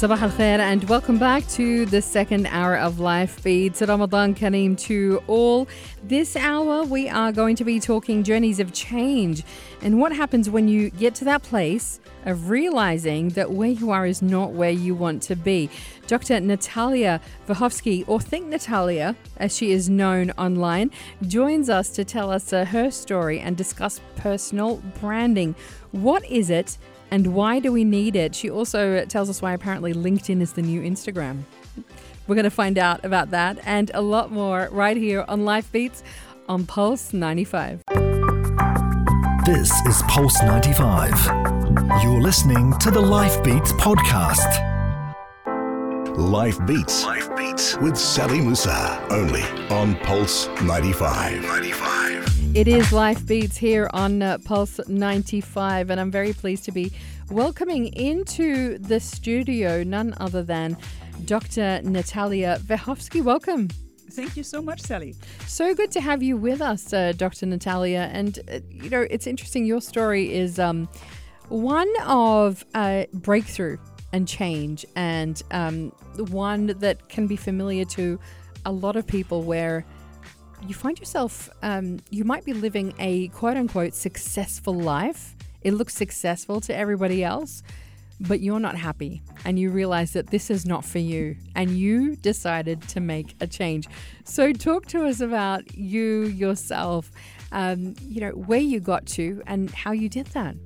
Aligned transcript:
Sabah 0.00 0.22
al 0.22 0.30
khair 0.30 0.58
and 0.60 0.82
welcome 0.84 1.18
back 1.18 1.46
to 1.48 1.84
the 1.84 2.00
second 2.00 2.46
hour 2.46 2.74
of 2.74 3.00
Life 3.00 3.44
Beats. 3.44 3.82
Ramadan 3.82 4.34
Kareem 4.34 4.74
to 4.88 5.22
all. 5.26 5.68
This 6.02 6.36
hour 6.36 6.84
we 6.84 7.10
are 7.10 7.32
going 7.32 7.54
to 7.56 7.64
be 7.64 7.78
talking 7.78 8.24
journeys 8.24 8.60
of 8.60 8.72
change 8.72 9.44
and 9.82 10.00
what 10.00 10.12
happens 10.12 10.48
when 10.48 10.68
you 10.68 10.88
get 10.88 11.14
to 11.16 11.26
that 11.26 11.42
place 11.42 12.00
of 12.24 12.48
realizing 12.48 13.28
that 13.30 13.50
where 13.50 13.68
you 13.68 13.90
are 13.90 14.06
is 14.06 14.22
not 14.22 14.52
where 14.52 14.70
you 14.70 14.94
want 14.94 15.22
to 15.24 15.36
be. 15.36 15.68
Dr. 16.06 16.40
Natalia 16.40 17.20
Wiechowski, 17.46 18.04
or 18.08 18.20
Think 18.20 18.46
Natalia, 18.46 19.14
as 19.36 19.54
she 19.54 19.70
is 19.70 19.90
known 19.90 20.30
online, 20.32 20.90
joins 21.28 21.68
us 21.68 21.90
to 21.90 22.04
tell 22.04 22.30
us 22.30 22.54
uh, 22.54 22.64
her 22.64 22.90
story 22.90 23.38
and 23.38 23.54
discuss 23.54 24.00
personal 24.16 24.76
branding. 24.98 25.54
What 25.92 26.24
is 26.24 26.48
it? 26.48 26.78
And 27.10 27.34
why 27.34 27.58
do 27.58 27.72
we 27.72 27.84
need 27.84 28.16
it? 28.16 28.34
She 28.34 28.50
also 28.50 29.04
tells 29.04 29.28
us 29.28 29.42
why 29.42 29.52
apparently 29.52 29.92
LinkedIn 29.92 30.40
is 30.40 30.52
the 30.52 30.62
new 30.62 30.80
Instagram. 30.80 31.42
We're 32.26 32.36
going 32.36 32.44
to 32.44 32.50
find 32.50 32.78
out 32.78 33.04
about 33.04 33.30
that 33.32 33.58
and 33.64 33.90
a 33.92 34.00
lot 34.00 34.30
more 34.30 34.68
right 34.70 34.96
here 34.96 35.24
on 35.26 35.44
Life 35.44 35.72
Beats 35.72 36.02
on 36.48 36.66
Pulse 36.66 37.12
95. 37.12 37.82
This 39.44 39.72
is 39.86 40.02
Pulse 40.02 40.40
95. 40.42 41.10
You're 42.02 42.20
listening 42.20 42.72
to 42.78 42.90
the 42.90 43.00
Life 43.00 43.42
Beats 43.42 43.72
podcast. 43.72 44.66
Life 46.16 46.64
Beats. 46.66 47.04
Life 47.04 47.34
Beats 47.36 47.76
with 47.78 47.96
Sally 47.96 48.40
Musa. 48.40 49.04
Only 49.10 49.42
on 49.70 49.96
Pulse 49.96 50.48
95. 50.62 51.42
95. 51.42 52.29
It 52.52 52.66
is 52.66 52.92
Life 52.92 53.24
Beats 53.26 53.56
here 53.56 53.88
on 53.92 54.22
uh, 54.22 54.38
Pulse 54.38 54.80
95, 54.88 55.88
and 55.88 56.00
I'm 56.00 56.10
very 56.10 56.32
pleased 56.32 56.64
to 56.64 56.72
be 56.72 56.92
welcoming 57.30 57.86
into 57.94 58.76
the 58.78 58.98
studio 58.98 59.84
none 59.84 60.14
other 60.18 60.42
than 60.42 60.76
Dr. 61.26 61.80
Natalia 61.84 62.58
Wiechowski. 62.64 63.22
Welcome. 63.22 63.68
Thank 64.10 64.36
you 64.36 64.42
so 64.42 64.60
much, 64.60 64.80
Sally. 64.80 65.14
So 65.46 65.76
good 65.76 65.92
to 65.92 66.00
have 66.00 66.24
you 66.24 66.36
with 66.36 66.60
us, 66.60 66.92
uh, 66.92 67.12
Dr. 67.16 67.46
Natalia. 67.46 68.10
And, 68.12 68.40
uh, 68.52 68.58
you 68.68 68.90
know, 68.90 69.06
it's 69.08 69.28
interesting. 69.28 69.64
Your 69.64 69.80
story 69.80 70.34
is 70.34 70.58
um, 70.58 70.88
one 71.50 71.88
of 72.04 72.64
uh, 72.74 73.04
breakthrough 73.14 73.78
and 74.12 74.26
change, 74.26 74.84
and 74.96 75.40
um, 75.52 75.92
one 76.16 76.66
that 76.66 77.08
can 77.08 77.28
be 77.28 77.36
familiar 77.36 77.84
to 77.84 78.18
a 78.66 78.72
lot 78.72 78.96
of 78.96 79.06
people 79.06 79.44
where 79.44 79.86
you 80.66 80.74
find 80.74 80.98
yourself, 80.98 81.50
um, 81.62 82.00
you 82.10 82.24
might 82.24 82.44
be 82.44 82.52
living 82.52 82.94
a 82.98 83.28
quote 83.28 83.56
unquote 83.56 83.94
successful 83.94 84.74
life. 84.74 85.36
It 85.62 85.72
looks 85.72 85.94
successful 85.94 86.60
to 86.62 86.74
everybody 86.74 87.22
else, 87.22 87.62
but 88.20 88.40
you're 88.40 88.60
not 88.60 88.76
happy. 88.76 89.22
And 89.44 89.58
you 89.58 89.70
realize 89.70 90.12
that 90.12 90.28
this 90.28 90.50
is 90.50 90.66
not 90.66 90.84
for 90.84 90.98
you. 90.98 91.36
And 91.54 91.70
you 91.70 92.16
decided 92.16 92.82
to 92.88 93.00
make 93.00 93.34
a 93.40 93.46
change. 93.46 93.88
So, 94.24 94.52
talk 94.52 94.86
to 94.86 95.06
us 95.06 95.20
about 95.20 95.74
you 95.76 96.24
yourself, 96.24 97.10
um, 97.52 97.94
you 98.02 98.20
know, 98.20 98.30
where 98.30 98.60
you 98.60 98.80
got 98.80 99.06
to 99.06 99.42
and 99.46 99.70
how 99.70 99.92
you 99.92 100.08
did 100.08 100.26
that. 100.28 100.56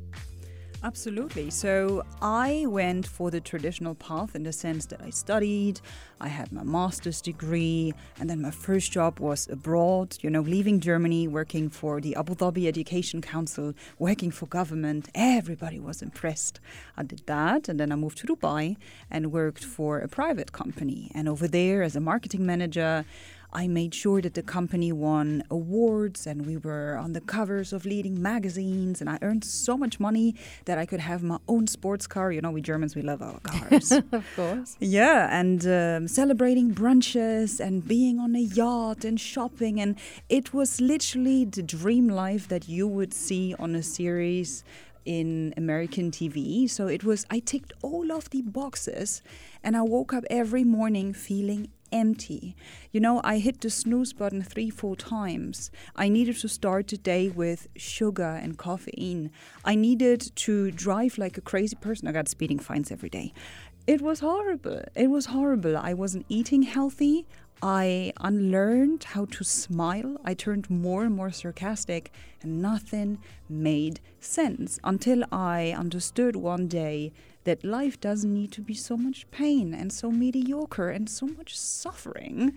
Absolutely. 0.85 1.49
So 1.49 2.05
I 2.21 2.67
went 2.69 3.07
for 3.07 3.31
the 3.31 3.41
traditional 3.41 3.95
path 3.95 4.37
in 4.37 4.43
the 4.43 4.53
sense 4.53 4.85
that 4.87 5.01
I 5.01 5.09
studied, 5.09 5.81
I 6.21 6.29
had 6.29 6.53
my 6.53 6.63
master's 6.63 7.23
degree, 7.23 7.95
and 8.21 8.29
then 8.29 8.43
my 8.43 8.51
first 8.51 8.93
job 8.93 9.19
was 9.19 9.49
abroad, 9.49 10.19
you 10.21 10.29
know, 10.29 10.43
leaving 10.43 10.81
Germany, 10.81 11.27
working 11.27 11.70
for 11.70 12.03
the 12.03 12.14
Abu 12.17 12.35
Dhabi 12.35 12.67
Education 12.69 13.23
Council, 13.23 13.73
working 13.98 14.31
for 14.31 14.45
government. 14.45 15.08
Everybody 15.14 15.81
was 15.81 16.03
impressed. 16.03 16.61
I 16.98 17.03
did 17.03 17.23
that, 17.25 17.67
and 17.67 17.81
then 17.81 17.91
I 17.91 17.97
moved 17.97 18.19
to 18.19 18.27
Dubai 18.27 18.77
and 19.11 19.33
worked 19.33 19.64
for 19.64 20.01
a 20.01 20.08
private 20.08 20.53
company. 20.53 21.11
And 21.14 21.31
over 21.31 21.48
there, 21.48 21.83
as 21.83 21.97
a 21.97 22.01
marketing 22.01 22.45
manager, 22.45 23.07
I 23.55 23.69
made 23.69 23.95
sure 23.95 24.20
that 24.20 24.35
the 24.35 24.42
company 24.42 24.91
won 24.91 25.45
awards 25.48 26.27
and 26.27 26.45
we 26.45 26.57
were 26.57 26.97
on 26.97 27.13
the 27.13 27.20
covers 27.20 27.73
of 27.73 27.87
leading 27.87 28.20
magazines. 28.20 29.01
And 29.01 29.09
I 29.09 29.19
earned 29.23 29.45
so 29.45 29.77
much 29.77 30.01
money 30.01 30.35
that 30.65 30.77
I 30.77 30.87
could 30.87 31.01
have 31.01 31.23
my 31.23 31.39
own 31.47 31.69
sports 31.69 32.07
car. 32.07 32.33
You 32.33 32.41
know, 32.41 32.51
we 32.51 32.61
Germans, 32.61 32.97
we 32.97 33.03
love 33.03 33.23
our 33.23 33.39
cars. 33.41 33.93
of 34.13 34.27
course. 34.35 34.77
Yeah. 34.81 35.29
And 35.31 35.67
um, 35.67 36.09
celebrating 36.09 36.75
brunches 36.75 37.61
and 37.61 37.87
being 37.87 38.19
on 38.19 38.35
a 38.35 38.41
yacht 38.41 39.05
and 39.05 39.20
shopping. 39.20 39.81
And 39.81 39.97
it 40.29 40.53
was 40.53 40.81
literally 40.81 41.45
the 41.45 41.63
dream 41.63 42.09
life 42.09 42.48
that 42.48 42.69
you 42.69 42.89
would 42.89 43.14
see 43.14 43.55
on 43.59 43.77
a 43.77 43.83
series 43.83 44.64
in 45.05 45.55
American 45.57 46.11
TV. 46.11 46.69
So 46.69 46.87
it 46.87 47.05
was, 47.05 47.27
I 47.31 47.39
ticked 47.39 47.73
all 47.83 48.11
of 48.11 48.31
the 48.31 48.43
boxes 48.43 49.23
and 49.63 49.77
I 49.77 49.83
woke 49.83 50.13
up 50.13 50.25
every 50.31 50.64
morning 50.64 51.13
feeling 51.13 51.69
empty. 51.92 52.56
You 52.92 53.00
know, 53.00 53.20
I 53.24 53.39
hit 53.39 53.61
the 53.61 53.70
snooze 53.70 54.12
button 54.12 54.42
three, 54.42 54.70
four 54.70 54.96
times. 54.96 55.70
I 55.96 56.08
needed 56.08 56.36
to 56.39 56.48
start 56.48 56.89
the 56.89 56.96
day 56.96 57.28
with 57.28 57.68
sugar 57.77 58.40
and 58.42 58.58
caffeine. 58.58 59.30
I 59.64 59.74
needed 59.74 60.33
to 60.36 60.70
drive 60.70 61.18
like 61.18 61.39
a 61.39 61.40
crazy 61.40 61.77
person. 61.77 62.08
I 62.08 62.12
got 62.12 62.28
speeding 62.28 62.58
fines 62.58 62.90
every 62.90 63.11
day. 63.11 63.33
It 63.86 64.00
was 64.00 64.20
horrible. 64.20 64.83
It 64.95 65.08
was 65.08 65.27
horrible. 65.27 65.77
I 65.77 65.92
wasn't 65.92 66.24
eating 66.28 66.62
healthy. 66.62 67.27
I 67.64 68.13
unlearned 68.20 69.05
how 69.05 69.25
to 69.25 69.42
smile. 69.42 70.20
I 70.23 70.35
turned 70.35 70.69
more 70.69 71.02
and 71.05 71.17
more 71.17 71.30
sarcastic, 71.30 72.13
and 72.42 72.61
nothing 72.61 73.20
made 73.48 74.01
sense 74.20 74.79
until 74.85 75.25
I 75.33 75.70
understood 75.70 76.36
one 76.36 76.69
day 76.69 77.14
that 77.45 77.64
life 77.64 77.98
doesn't 77.98 78.35
need 78.35 78.52
to 78.52 78.61
be 78.61 78.75
so 78.75 78.98
much 78.98 79.30
pain 79.30 79.73
and 79.73 79.91
so 79.91 80.11
mediocre 80.11 80.91
and 80.91 81.08
so 81.08 81.25
much 81.27 81.58
suffering. 81.58 82.52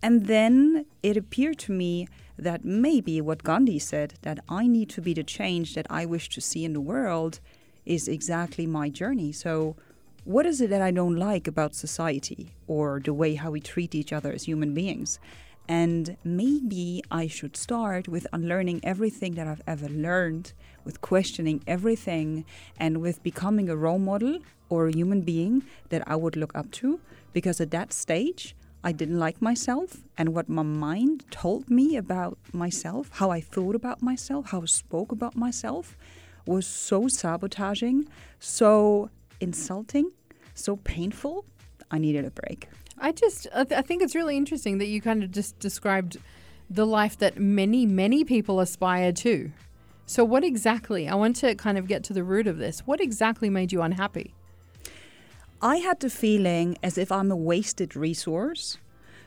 And 0.00 0.26
then 0.26 0.86
it 1.02 1.16
appeared 1.16 1.58
to 1.60 1.72
me 1.72 2.06
that 2.38 2.64
maybe 2.64 3.20
what 3.20 3.42
Gandhi 3.42 3.80
said, 3.80 4.14
that 4.22 4.38
I 4.48 4.68
need 4.68 4.88
to 4.90 5.00
be 5.00 5.14
the 5.14 5.24
change 5.24 5.74
that 5.74 5.88
I 5.90 6.06
wish 6.06 6.28
to 6.28 6.40
see 6.40 6.64
in 6.64 6.74
the 6.74 6.80
world, 6.80 7.40
is 7.84 8.06
exactly 8.06 8.68
my 8.68 8.88
journey. 8.88 9.32
So, 9.32 9.74
what 10.24 10.46
is 10.46 10.60
it 10.60 10.70
that 10.70 10.80
I 10.80 10.90
don't 10.90 11.16
like 11.16 11.46
about 11.46 11.74
society 11.74 12.54
or 12.66 13.00
the 13.04 13.12
way 13.12 13.34
how 13.34 13.50
we 13.50 13.60
treat 13.60 13.94
each 13.94 14.12
other 14.12 14.32
as 14.32 14.44
human 14.44 14.72
beings? 14.72 15.18
And 15.68 16.16
maybe 16.24 17.02
I 17.10 17.26
should 17.26 17.56
start 17.56 18.08
with 18.08 18.26
unlearning 18.32 18.80
everything 18.82 19.34
that 19.34 19.46
I've 19.46 19.62
ever 19.66 19.88
learned, 19.88 20.52
with 20.84 21.00
questioning 21.00 21.62
everything, 21.66 22.44
and 22.78 23.00
with 23.00 23.22
becoming 23.22 23.68
a 23.68 23.76
role 23.76 23.98
model 23.98 24.40
or 24.68 24.88
a 24.88 24.92
human 24.92 25.22
being 25.22 25.62
that 25.88 26.02
I 26.06 26.16
would 26.16 26.36
look 26.36 26.54
up 26.54 26.70
to. 26.72 27.00
Because 27.32 27.60
at 27.60 27.70
that 27.70 27.92
stage, 27.92 28.54
I 28.82 28.92
didn't 28.92 29.18
like 29.18 29.40
myself 29.40 30.04
and 30.18 30.34
what 30.34 30.48
my 30.48 30.62
mind 30.62 31.24
told 31.30 31.70
me 31.70 31.96
about 31.96 32.36
myself, 32.52 33.10
how 33.12 33.30
I 33.30 33.40
thought 33.40 33.74
about 33.74 34.02
myself, 34.02 34.50
how 34.50 34.60
I 34.62 34.66
spoke 34.66 35.12
about 35.12 35.36
myself 35.36 35.96
was 36.46 36.66
so 36.66 37.08
sabotaging, 37.08 38.06
so 38.38 39.08
insulting, 39.40 40.10
so 40.54 40.76
painful. 40.76 41.44
I 41.90 41.98
needed 41.98 42.24
a 42.24 42.30
break. 42.30 42.68
I 42.98 43.12
just, 43.12 43.46
I, 43.54 43.64
th- 43.64 43.78
I 43.78 43.82
think 43.82 44.02
it's 44.02 44.14
really 44.14 44.36
interesting 44.36 44.78
that 44.78 44.86
you 44.86 45.00
kind 45.00 45.22
of 45.22 45.30
just 45.30 45.58
described 45.58 46.16
the 46.70 46.86
life 46.86 47.18
that 47.18 47.38
many, 47.38 47.86
many 47.86 48.24
people 48.24 48.60
aspire 48.60 49.12
to. 49.12 49.50
So, 50.06 50.24
what 50.24 50.44
exactly, 50.44 51.08
I 51.08 51.14
want 51.14 51.36
to 51.36 51.54
kind 51.54 51.78
of 51.78 51.86
get 51.88 52.04
to 52.04 52.12
the 52.12 52.24
root 52.24 52.46
of 52.46 52.58
this. 52.58 52.80
What 52.80 53.00
exactly 53.00 53.48
made 53.48 53.72
you 53.72 53.82
unhappy? 53.82 54.34
I 55.62 55.76
had 55.76 56.00
the 56.00 56.10
feeling 56.10 56.76
as 56.82 56.98
if 56.98 57.10
I'm 57.10 57.30
a 57.30 57.36
wasted 57.36 57.96
resource 57.96 58.76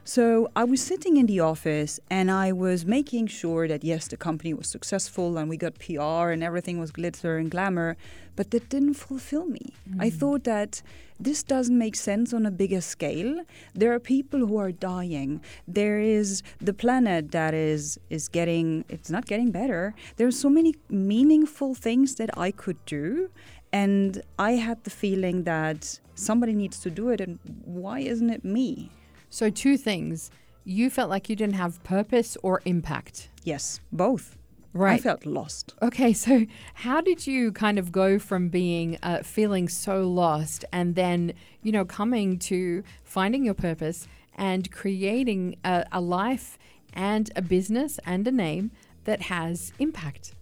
so 0.08 0.50
I 0.56 0.64
was 0.64 0.82
sitting 0.82 1.18
in 1.18 1.26
the 1.26 1.42
office 1.42 2.00
and 2.10 2.32
I 2.32 2.54
was 2.54 2.86
making 2.86 3.28
sure 3.28 3.68
that 3.68 3.84
yes, 3.84 4.08
the 4.08 4.16
company 4.16 4.54
was 4.54 4.70
successful 4.70 5.38
and 5.38 5.50
we 5.50 5.58
got 5.58 5.80
PR 5.80 6.32
and 6.32 6.42
everything 6.42 6.80
was 6.80 6.92
glitter 6.92 7.36
and 7.36 7.52
glamour, 7.52 7.98
but 8.38 8.52
that 8.52 8.70
didn't 8.70 8.94
fulfill 8.94 9.48
me. 9.48 9.74
Mm. 9.90 10.02
I 10.02 10.10
thought 10.10 10.46
that 10.46 10.82
this 11.20 11.44
doesn't 11.44 11.78
make 11.78 11.98
sense 11.98 12.34
on 12.34 12.46
a 12.46 12.52
bigger 12.52 12.80
scale. 12.80 13.44
There 13.76 13.92
are 13.92 14.00
people 14.00 14.40
who 14.48 14.56
are 14.56 14.72
dying. 14.72 15.42
There 15.68 16.00
is 16.00 16.42
the 16.62 16.74
planet 16.74 17.32
that 17.32 17.54
is 17.54 18.00
is 18.10 18.30
getting 18.30 18.86
it's 18.88 19.10
not 19.10 19.26
getting 19.26 19.52
better. 19.52 19.94
There 20.16 20.28
are 20.28 20.40
so 20.46 20.50
many 20.50 20.76
meaningful 20.90 21.76
things 21.76 22.16
that 22.16 22.30
I 22.38 22.52
could 22.52 22.80
do 22.86 23.30
and 23.74 24.22
I 24.40 24.52
had 24.54 24.86
the 24.86 24.90
feeling 24.90 25.44
that 25.44 26.00
somebody 26.16 26.54
needs 26.54 26.80
to 26.80 26.90
do 26.90 27.10
it 27.10 27.20
and 27.20 27.40
why 27.66 28.00
isn't 28.00 28.30
it 28.30 28.46
me? 28.46 28.90
So, 29.30 29.50
two 29.50 29.78
things. 29.78 30.32
You 30.64 30.90
felt 30.90 31.10
like 31.10 31.30
you 31.30 31.36
didn't 31.36 31.56
have 31.56 31.82
purpose 31.84 32.36
or 32.44 32.62
impact. 32.66 33.30
Yes, 33.46 33.80
both. 33.92 34.38
Right. 34.74 35.00
I 35.00 35.04
felt 35.04 35.26
lost. 35.26 35.74
Okay, 35.82 36.14
so 36.14 36.46
how 36.76 37.02
did 37.02 37.26
you 37.26 37.52
kind 37.52 37.80
of 37.80 37.92
go 37.92 38.20
from 38.20 38.50
being 38.50 39.00
uh, 39.02 39.24
feeling 39.24 39.70
so 39.70 40.08
lost 40.08 40.66
and 40.72 40.96
then, 40.96 41.34
you 41.64 41.72
know, 41.72 41.86
coming 41.86 42.38
to 42.40 42.84
finding 43.04 43.44
your 43.46 43.54
purpose 43.54 44.08
and 44.36 44.70
creating 44.72 45.56
a, 45.64 45.86
a 45.92 46.02
life 46.02 46.60
and 46.94 47.32
a 47.36 47.42
business 47.42 48.00
and 48.06 48.28
a 48.28 48.32
name 48.32 48.72
that 49.06 49.24
has 49.24 49.74
impact? 49.80 50.34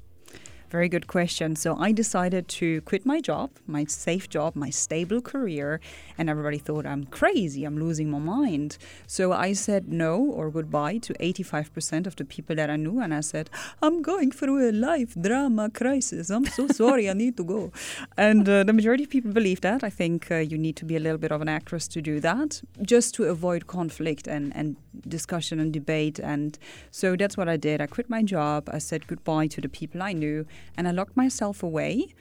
Very 0.76 0.90
good 0.90 1.08
question. 1.08 1.56
So 1.56 1.78
I 1.80 1.94
decided 1.94 2.50
to 2.60 2.82
quit 2.82 3.06
my 3.06 3.22
job, 3.22 3.50
my 3.66 3.86
safe 3.86 4.28
job, 4.28 4.58
my 4.58 4.70
stable 4.70 5.22
career, 5.22 5.80
and 6.18 6.30
everybody 6.30 6.58
thought 6.58 6.86
I'm 6.86 7.06
crazy, 7.06 7.64
I'm 7.64 7.78
losing 7.78 8.12
my 8.12 8.20
mind. 8.20 8.78
So 9.08 9.32
I 9.32 9.54
said 9.54 9.88
no 9.88 10.18
or 10.22 10.52
goodbye 10.52 10.98
to 10.98 11.14
85% 11.14 12.08
of 12.08 12.18
the 12.18 12.26
people 12.26 12.58
that 12.58 12.70
I 12.70 12.76
knew, 12.76 13.00
and 13.00 13.14
I 13.14 13.22
said, 13.22 13.50
I'm 13.82 14.02
going 14.02 14.32
through 14.32 14.70
a 14.70 14.74
life 14.74 15.16
drama 15.16 15.70
crisis. 15.70 16.30
I'm 16.30 16.46
so 16.46 16.68
sorry, 16.68 17.10
I 17.10 17.14
need 17.14 17.38
to 17.38 17.46
go. 17.46 17.72
And 18.18 18.48
uh, 18.50 18.66
the 18.66 18.74
majority 18.74 19.06
of 19.06 19.10
people 19.10 19.32
believe 19.32 19.62
that. 19.62 19.82
I 19.82 19.90
think 19.90 20.30
uh, 20.30 20.36
you 20.52 20.58
need 20.58 20.76
to 20.76 20.86
be 20.86 20.98
a 20.98 21.00
little 21.00 21.18
bit 21.18 21.32
of 21.32 21.42
an 21.42 21.48
actress 21.48 21.88
to 21.90 22.02
do 22.02 22.20
that, 22.20 22.62
just 22.82 23.16
to 23.16 23.24
avoid 23.26 23.68
conflict 23.68 24.28
and, 24.28 24.54
and 24.54 24.76
discussion 25.08 25.60
and 25.60 25.72
debate. 25.72 26.20
And 26.20 26.60
so 26.92 27.16
that's 27.16 27.38
what 27.38 27.48
I 27.48 27.58
did. 27.58 27.80
I 27.82 27.88
quit 27.88 28.10
my 28.10 28.24
job. 28.24 28.70
I 28.72 28.80
said 28.80 29.08
goodbye 29.08 29.48
to 29.48 29.62
the 29.62 29.70
people 29.70 30.02
I 30.02 30.14
knew, 30.14 30.46
and 30.78 30.88
I 30.88 30.92
locked 30.92 31.16
myself 31.18 31.64
away 31.64 32.14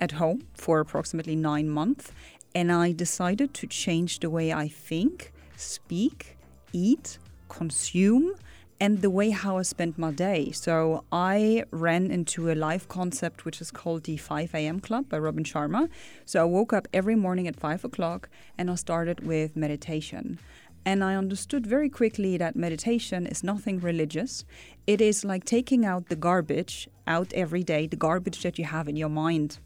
at 0.00 0.12
home 0.12 0.46
for 0.54 0.80
approximately 0.80 1.36
nine 1.36 1.68
months. 1.68 2.12
And 2.54 2.70
I 2.70 2.92
decided 2.92 3.54
to 3.54 3.66
change 3.66 4.20
the 4.20 4.28
way 4.28 4.52
I 4.52 4.68
think, 4.68 5.32
speak, 5.56 6.36
eat, 6.72 7.18
consume, 7.48 8.34
and 8.82 9.00
the 9.00 9.10
way 9.10 9.30
how 9.30 9.58
I 9.58 9.62
spent 9.62 9.96
my 9.96 10.10
day. 10.10 10.50
So 10.50 11.04
I 11.12 11.62
ran 11.70 12.10
into 12.10 12.50
a 12.50 12.56
life 12.56 12.88
concept 12.88 13.44
which 13.44 13.60
is 13.60 13.70
called 13.70 14.02
the 14.04 14.16
5 14.16 14.56
a.m. 14.56 14.80
Club 14.80 15.08
by 15.08 15.18
Robin 15.18 15.44
Sharma. 15.44 15.88
So 16.24 16.40
I 16.42 16.44
woke 16.44 16.72
up 16.72 16.88
every 16.92 17.14
morning 17.14 17.46
at 17.46 17.54
5 17.54 17.84
o'clock 17.84 18.28
and 18.58 18.68
I 18.68 18.74
started 18.74 19.24
with 19.24 19.54
meditation. 19.54 20.40
And 20.84 21.04
I 21.04 21.14
understood 21.14 21.66
very 21.66 21.88
quickly 21.88 22.36
that 22.38 22.56
meditation 22.56 23.26
is 23.26 23.44
nothing 23.44 23.78
religious. 23.78 24.44
It 24.86 25.00
is 25.00 25.24
like 25.24 25.44
taking 25.44 25.84
out 25.84 26.08
the 26.08 26.16
garbage 26.16 26.88
out 27.06 27.32
every 27.34 27.62
day, 27.62 27.86
the 27.86 27.96
garbage 27.96 28.42
that 28.42 28.58
you 28.58 28.64
have 28.64 28.88
in 28.88 28.96
your 28.96 29.08
mind. 29.08 29.58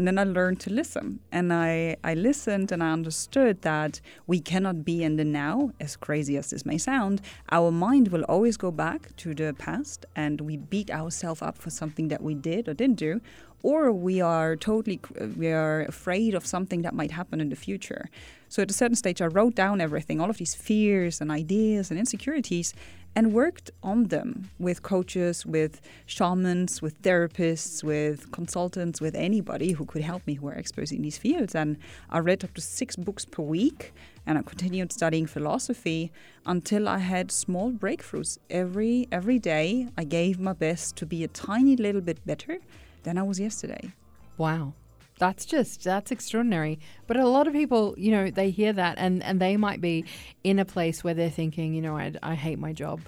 And 0.00 0.06
then 0.06 0.18
I 0.18 0.24
learned 0.24 0.60
to 0.60 0.70
listen. 0.70 1.20
And 1.30 1.52
I, 1.52 1.94
I 2.02 2.14
listened 2.14 2.72
and 2.72 2.82
I 2.82 2.90
understood 2.90 3.60
that 3.60 4.00
we 4.26 4.40
cannot 4.40 4.82
be 4.82 5.04
in 5.04 5.16
the 5.16 5.26
now, 5.26 5.72
as 5.78 5.94
crazy 5.94 6.38
as 6.38 6.48
this 6.48 6.64
may 6.64 6.78
sound. 6.78 7.20
Our 7.52 7.70
mind 7.70 8.08
will 8.08 8.22
always 8.22 8.56
go 8.56 8.70
back 8.70 9.14
to 9.16 9.34
the 9.34 9.52
past 9.52 10.06
and 10.16 10.40
we 10.40 10.56
beat 10.56 10.90
ourselves 10.90 11.42
up 11.42 11.58
for 11.58 11.68
something 11.68 12.08
that 12.08 12.22
we 12.22 12.32
did 12.32 12.66
or 12.66 12.72
didn't 12.72 12.96
do. 12.96 13.20
Or 13.62 13.92
we 13.92 14.22
are 14.22 14.56
totally 14.56 15.00
we 15.36 15.48
are 15.48 15.82
afraid 15.82 16.32
of 16.32 16.46
something 16.46 16.80
that 16.80 16.94
might 16.94 17.10
happen 17.10 17.38
in 17.38 17.50
the 17.50 17.56
future. 17.56 18.08
So 18.48 18.62
at 18.62 18.70
a 18.70 18.74
certain 18.74 18.96
stage, 18.96 19.20
I 19.20 19.26
wrote 19.26 19.54
down 19.54 19.82
everything, 19.82 20.18
all 20.18 20.30
of 20.30 20.38
these 20.38 20.54
fears 20.54 21.20
and 21.20 21.30
ideas 21.30 21.90
and 21.90 22.00
insecurities, 22.00 22.72
and 23.16 23.32
worked 23.32 23.70
on 23.82 24.04
them 24.04 24.50
with 24.58 24.82
coaches, 24.82 25.44
with 25.44 25.80
shamans, 26.06 26.80
with 26.80 27.00
therapists, 27.02 27.82
with 27.82 28.30
consultants, 28.30 29.00
with 29.00 29.14
anybody 29.14 29.72
who 29.72 29.84
could 29.84 30.02
help 30.02 30.26
me 30.26 30.34
who 30.34 30.48
are 30.48 30.56
experts 30.56 30.92
in 30.92 31.02
these 31.02 31.18
fields. 31.18 31.54
And 31.54 31.76
I 32.08 32.18
read 32.18 32.44
up 32.44 32.54
to 32.54 32.60
six 32.60 32.96
books 32.96 33.24
per 33.24 33.42
week 33.42 33.92
and 34.26 34.38
I 34.38 34.42
continued 34.42 34.92
studying 34.92 35.26
philosophy 35.26 36.12
until 36.46 36.88
I 36.88 36.98
had 36.98 37.32
small 37.32 37.72
breakthroughs. 37.72 38.38
Every 38.48 39.08
every 39.10 39.38
day 39.38 39.88
I 39.98 40.04
gave 40.04 40.38
my 40.38 40.52
best 40.52 40.96
to 40.96 41.06
be 41.06 41.24
a 41.24 41.28
tiny 41.28 41.76
little 41.76 42.00
bit 42.00 42.24
better 42.24 42.58
than 43.02 43.18
I 43.18 43.22
was 43.22 43.40
yesterday. 43.40 43.92
Wow. 44.36 44.74
That's 45.20 45.44
just 45.44 45.84
that's 45.84 46.10
extraordinary. 46.10 46.80
But 47.06 47.18
a 47.18 47.28
lot 47.28 47.46
of 47.46 47.52
people, 47.52 47.94
you 47.98 48.10
know, 48.10 48.30
they 48.30 48.50
hear 48.50 48.72
that 48.72 48.96
and 48.98 49.22
and 49.22 49.38
they 49.38 49.58
might 49.58 49.82
be 49.82 50.06
in 50.42 50.58
a 50.58 50.64
place 50.64 51.04
where 51.04 51.12
they're 51.12 51.28
thinking, 51.28 51.74
you 51.74 51.82
know, 51.82 51.96
I, 51.96 52.12
I 52.22 52.34
hate 52.34 52.58
my 52.58 52.72
job, 52.72 53.02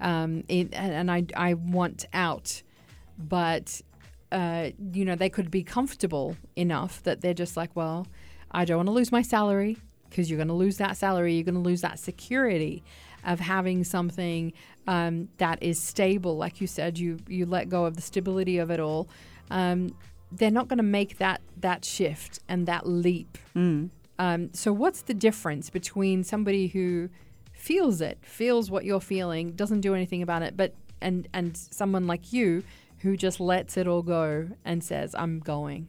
um, 0.00 0.44
it, 0.48 0.72
and, 0.72 1.10
I 1.10 1.26
I 1.36 1.54
want 1.54 2.06
out, 2.14 2.62
but 3.18 3.82
uh, 4.30 4.70
you 4.92 5.04
know, 5.04 5.16
they 5.16 5.28
could 5.28 5.50
be 5.50 5.64
comfortable 5.64 6.36
enough 6.54 7.02
that 7.02 7.20
they're 7.20 7.34
just 7.34 7.56
like, 7.56 7.74
well, 7.74 8.06
I 8.52 8.64
don't 8.64 8.76
want 8.78 8.88
to 8.88 8.92
lose 8.92 9.10
my 9.10 9.22
salary 9.22 9.76
because 10.08 10.30
you're 10.30 10.38
going 10.38 10.48
to 10.48 10.54
lose 10.54 10.76
that 10.76 10.96
salary, 10.96 11.34
you're 11.34 11.44
going 11.44 11.54
to 11.54 11.60
lose 11.60 11.80
that 11.80 11.98
security 11.98 12.84
of 13.24 13.40
having 13.40 13.82
something 13.82 14.52
um, 14.86 15.28
that 15.38 15.60
is 15.60 15.82
stable, 15.82 16.36
like 16.36 16.60
you 16.60 16.68
said, 16.68 16.96
you 16.96 17.18
you 17.26 17.44
let 17.44 17.68
go 17.68 17.86
of 17.86 17.96
the 17.96 18.02
stability 18.02 18.58
of 18.58 18.70
it 18.70 18.78
all. 18.78 19.08
Um, 19.50 19.96
they're 20.36 20.50
not 20.50 20.68
going 20.68 20.78
to 20.78 20.82
make 20.82 21.18
that 21.18 21.40
that 21.58 21.84
shift 21.84 22.40
and 22.48 22.66
that 22.66 22.86
leap. 22.86 23.38
Mm. 23.54 23.90
Um, 24.18 24.50
so, 24.52 24.72
what's 24.72 25.02
the 25.02 25.14
difference 25.14 25.70
between 25.70 26.24
somebody 26.24 26.68
who 26.68 27.08
feels 27.52 28.00
it, 28.00 28.18
feels 28.22 28.70
what 28.70 28.84
you're 28.84 29.00
feeling, 29.00 29.52
doesn't 29.52 29.80
do 29.80 29.94
anything 29.94 30.22
about 30.22 30.42
it, 30.42 30.56
but 30.56 30.74
and 31.00 31.28
and 31.32 31.56
someone 31.56 32.06
like 32.06 32.32
you 32.32 32.62
who 33.00 33.16
just 33.16 33.40
lets 33.40 33.76
it 33.76 33.86
all 33.86 34.02
go 34.02 34.48
and 34.64 34.82
says, 34.82 35.14
"I'm 35.16 35.40
going." 35.40 35.88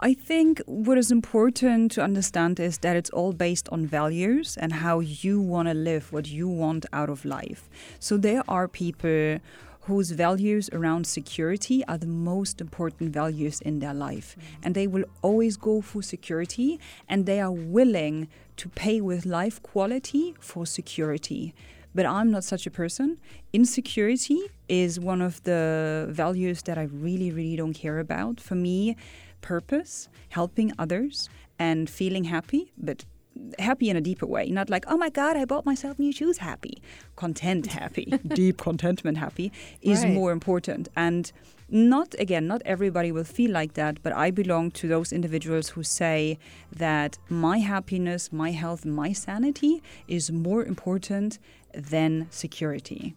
I 0.00 0.12
think 0.12 0.60
what 0.66 0.98
is 0.98 1.10
important 1.10 1.92
to 1.92 2.02
understand 2.02 2.58
is 2.58 2.78
that 2.78 2.96
it's 2.96 3.10
all 3.10 3.32
based 3.32 3.68
on 3.70 3.86
values 3.86 4.56
and 4.60 4.72
how 4.72 5.00
you 5.00 5.40
want 5.40 5.68
to 5.68 5.74
live, 5.74 6.12
what 6.12 6.28
you 6.28 6.48
want 6.48 6.84
out 6.92 7.08
of 7.08 7.24
life. 7.24 7.70
So 8.00 8.16
there 8.16 8.42
are 8.48 8.66
people 8.68 9.38
whose 9.86 10.10
values 10.12 10.70
around 10.72 11.06
security 11.06 11.84
are 11.86 11.98
the 11.98 12.06
most 12.06 12.60
important 12.60 13.12
values 13.12 13.60
in 13.60 13.80
their 13.80 13.94
life. 13.94 14.36
Mm. 14.38 14.42
And 14.62 14.74
they 14.74 14.86
will 14.86 15.04
always 15.22 15.56
go 15.56 15.80
for 15.80 16.02
security 16.02 16.80
and 17.08 17.26
they 17.26 17.40
are 17.40 17.52
willing 17.52 18.28
to 18.56 18.68
pay 18.68 19.00
with 19.00 19.26
life 19.26 19.62
quality 19.62 20.34
for 20.40 20.64
security. 20.64 21.54
But 21.94 22.06
I'm 22.06 22.30
not 22.30 22.44
such 22.44 22.66
a 22.66 22.70
person. 22.70 23.18
Insecurity 23.52 24.40
is 24.68 24.98
one 24.98 25.20
of 25.20 25.42
the 25.44 26.06
values 26.10 26.62
that 26.62 26.76
I 26.78 26.84
really, 26.84 27.30
really 27.30 27.56
don't 27.56 27.74
care 27.74 28.00
about. 28.00 28.40
For 28.40 28.54
me, 28.56 28.96
purpose, 29.42 30.08
helping 30.30 30.72
others, 30.78 31.28
and 31.58 31.88
feeling 31.88 32.24
happy, 32.24 32.72
but 32.76 33.04
happy 33.58 33.90
in 33.90 33.96
a 33.96 34.00
deeper 34.00 34.26
way. 34.26 34.48
Not 34.48 34.70
like, 34.70 34.84
oh 34.88 34.96
my 34.96 35.10
God, 35.10 35.36
I 35.36 35.44
bought 35.44 35.64
myself 35.66 35.98
new 35.98 36.12
shoes 36.12 36.38
happy. 36.38 36.82
Content 37.16 37.66
happy, 37.66 38.04
deep 38.28 38.58
contentment 38.58 39.18
happy 39.18 39.52
is 39.82 40.02
Right. 40.04 40.12
more 40.12 40.32
important. 40.32 40.88
And 40.96 41.30
not, 41.68 42.14
again, 42.18 42.46
not 42.46 42.62
everybody 42.64 43.10
will 43.10 43.24
feel 43.24 43.50
like 43.50 43.72
that, 43.74 44.02
but 44.02 44.12
I 44.12 44.30
belong 44.30 44.70
to 44.72 44.86
those 44.88 45.12
individuals 45.12 45.70
who 45.70 45.82
say 45.82 46.38
that 46.76 47.18
my 47.28 47.58
happiness, 47.58 48.32
my 48.32 48.50
health, 48.52 48.84
my 48.84 49.12
sanity 49.12 49.82
is 50.06 50.30
more 50.30 50.64
important 50.64 51.38
than 51.72 52.26
security. 52.30 53.14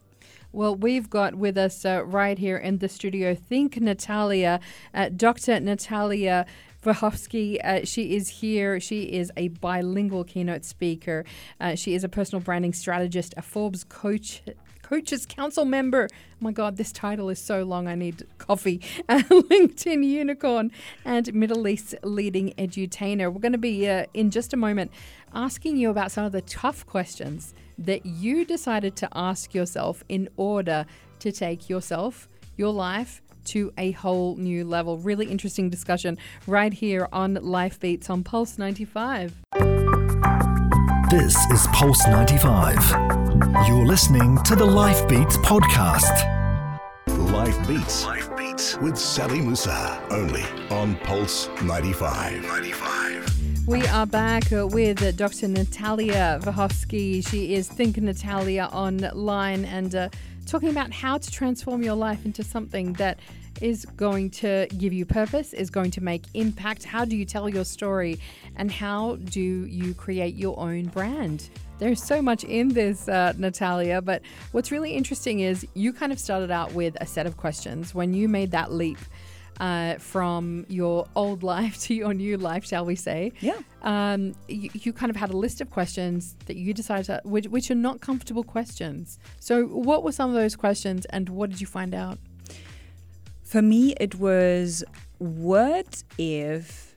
Well, 0.53 0.75
we've 0.75 1.09
got 1.09 1.35
with 1.35 1.57
us 1.57 1.83
uh, 1.85 2.03
right 2.05 2.39
here 2.39 2.57
in 2.57 2.77
the 2.77 2.87
studio, 2.87 3.35
Think 3.35 3.79
Natalia, 3.81 4.59
uh, 4.93 5.09
Dr. 5.15 5.59
Natalia 5.59 6.45
Wiechowski. 6.87 7.59
Uh, 7.63 7.85
she 7.85 8.15
is 8.15 8.29
here. 8.29 8.79
She 8.79 9.03
is 9.03 9.31
a 9.35 9.49
bilingual 9.49 10.23
keynote 10.23 10.63
speaker. 10.63 11.25
Uh, 11.59 11.75
she 11.75 11.93
is 11.93 12.03
a 12.03 12.09
personal 12.09 12.41
branding 12.41 12.73
strategist, 12.73 13.33
a 13.37 13.41
Forbes 13.41 13.83
coach. 13.83 14.41
Coaches 14.83 15.25
Council 15.25 15.65
member. 15.65 16.07
Oh 16.09 16.15
my 16.39 16.53
God, 16.53 16.77
this 16.77 16.93
title 16.93 17.27
is 17.29 17.39
so 17.39 17.63
long. 17.63 17.89
I 17.89 17.95
need 17.95 18.25
coffee. 18.37 18.79
A 19.09 19.17
LinkedIn 19.19 20.05
unicorn 20.05 20.71
and 21.03 21.33
Middle 21.33 21.67
East 21.67 21.93
leading 22.03 22.53
edutainer. 22.57 23.29
We're 23.29 23.41
going 23.41 23.51
to 23.51 23.57
be 23.57 23.89
uh, 23.89 24.05
in 24.13 24.31
just 24.31 24.53
a 24.53 24.57
moment 24.57 24.91
asking 25.33 25.75
you 25.75 25.89
about 25.89 26.13
some 26.13 26.23
of 26.23 26.31
the 26.31 26.39
tough 26.41 26.85
questions 26.85 27.53
that 27.77 28.05
you 28.05 28.45
decided 28.45 28.95
to 28.95 29.09
ask 29.13 29.53
yourself 29.53 30.05
in 30.07 30.29
order 30.37 30.85
to 31.19 31.33
take 31.33 31.69
yourself, 31.69 32.29
your 32.55 32.71
life, 32.71 33.21
to 33.47 33.71
a 33.77 33.91
whole 33.91 34.35
new 34.37 34.63
level. 34.65 34.97
Really 34.97 35.27
interesting 35.27 35.69
discussion 35.69 36.17
right 36.45 36.73
here 36.73 37.07
on 37.11 37.35
Life 37.35 37.79
Beats 37.79 38.09
on 38.09 38.23
Pulse 38.23 38.57
95. 38.57 39.33
This 41.09 41.37
is 41.51 41.67
Pulse 41.73 42.05
95. 42.07 42.75
You're 43.67 43.85
listening 43.85 44.37
to 44.43 44.55
the 44.55 44.65
Life 44.65 45.07
Beats 45.07 45.37
podcast. 45.37 46.25
Life 47.31 47.67
Beats. 47.67 48.05
Life 48.05 48.35
Beats 48.35 48.77
with 48.77 48.97
Sally 48.97 49.41
Musa. 49.41 50.01
Only 50.09 50.43
on 50.69 50.95
Pulse 50.97 51.49
95. 51.63 52.43
95. 52.43 53.36
We 53.67 53.85
are 53.87 54.05
back 54.05 54.53
uh, 54.53 54.65
with 54.65 55.17
Dr. 55.17 55.49
Natalia 55.49 56.39
Wiechowski. 56.41 57.27
She 57.27 57.53
is 57.53 57.67
Think 57.67 57.97
Natalia 57.97 58.69
online 58.71 59.65
and 59.65 59.93
uh, 59.93 60.09
talking 60.45 60.69
about 60.69 60.93
how 60.93 61.17
to 61.17 61.29
transform 61.29 61.83
your 61.83 61.95
life 61.95 62.23
into 62.23 62.45
something 62.45 62.93
that 62.93 63.19
is 63.59 63.83
going 63.83 64.29
to 64.29 64.67
give 64.77 64.93
you 64.93 65.05
purpose, 65.05 65.51
is 65.51 65.69
going 65.69 65.91
to 65.91 66.01
make 66.01 66.23
impact. 66.33 66.85
How 66.85 67.03
do 67.03 67.17
you 67.17 67.25
tell 67.25 67.49
your 67.49 67.65
story? 67.65 68.21
And 68.55 68.71
how 68.71 69.17
do 69.17 69.41
you 69.41 69.93
create 69.93 70.35
your 70.35 70.57
own 70.57 70.85
brand? 70.85 71.49
There's 71.77 72.01
so 72.01 72.21
much 72.21 72.45
in 72.45 72.69
this, 72.69 73.09
uh, 73.09 73.33
Natalia. 73.37 74.01
But 74.01 74.21
what's 74.53 74.71
really 74.71 74.93
interesting 74.93 75.41
is 75.41 75.67
you 75.73 75.91
kind 75.91 76.13
of 76.13 76.19
started 76.19 76.51
out 76.51 76.71
with 76.71 76.95
a 77.01 77.05
set 77.05 77.27
of 77.27 77.35
questions 77.35 77.93
when 77.93 78.13
you 78.13 78.29
made 78.29 78.51
that 78.51 78.71
leap. 78.71 78.97
Uh, 79.59 79.95
from 79.97 80.67
your 80.69 81.07
old 81.15 81.41
life 81.41 81.79
to 81.85 81.93
your 81.95 82.13
new 82.13 82.37
life, 82.37 82.63
shall 82.63 82.85
we 82.85 82.95
say? 82.95 83.31
Yeah. 83.41 83.57
Um, 83.81 84.35
you, 84.47 84.69
you 84.73 84.93
kind 84.93 85.09
of 85.09 85.15
had 85.15 85.31
a 85.31 85.37
list 85.37 85.61
of 85.61 85.71
questions 85.71 86.35
that 86.45 86.57
you 86.57 86.75
decided 86.75 87.05
to, 87.07 87.21
which, 87.23 87.47
which 87.47 87.71
are 87.71 87.75
not 87.75 87.99
comfortable 87.99 88.43
questions. 88.43 89.17
So, 89.39 89.65
what 89.65 90.03
were 90.03 90.11
some 90.11 90.29
of 90.29 90.35
those 90.35 90.55
questions, 90.55 91.05
and 91.05 91.29
what 91.29 91.49
did 91.49 91.59
you 91.59 91.65
find 91.65 91.95
out? 91.95 92.19
For 93.43 93.61
me, 93.61 93.95
it 93.99 94.15
was 94.15 94.83
what 95.17 96.03
if 96.17 96.95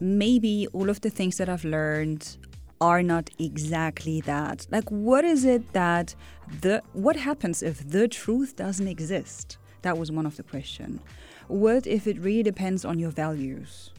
maybe 0.00 0.68
all 0.72 0.90
of 0.90 1.00
the 1.00 1.10
things 1.10 1.38
that 1.38 1.48
I've 1.48 1.64
learned 1.64 2.36
are 2.80 3.02
not 3.02 3.30
exactly 3.38 4.20
that? 4.22 4.66
Like, 4.70 4.88
what 4.90 5.24
is 5.24 5.44
it 5.44 5.72
that 5.72 6.14
the, 6.60 6.82
what 6.92 7.16
happens 7.16 7.62
if 7.62 7.88
the 7.88 8.08
truth 8.08 8.56
doesn't 8.56 8.86
exist? 8.86 9.58
That 9.82 9.98
was 9.98 10.12
one 10.12 10.26
of 10.26 10.36
the 10.36 10.42
questions. 10.42 11.00
What 11.48 11.86
if 11.86 12.06
it 12.06 12.18
really 12.18 12.42
depends 12.42 12.84
on 12.84 12.98
your 12.98 13.10
values? 13.10 13.90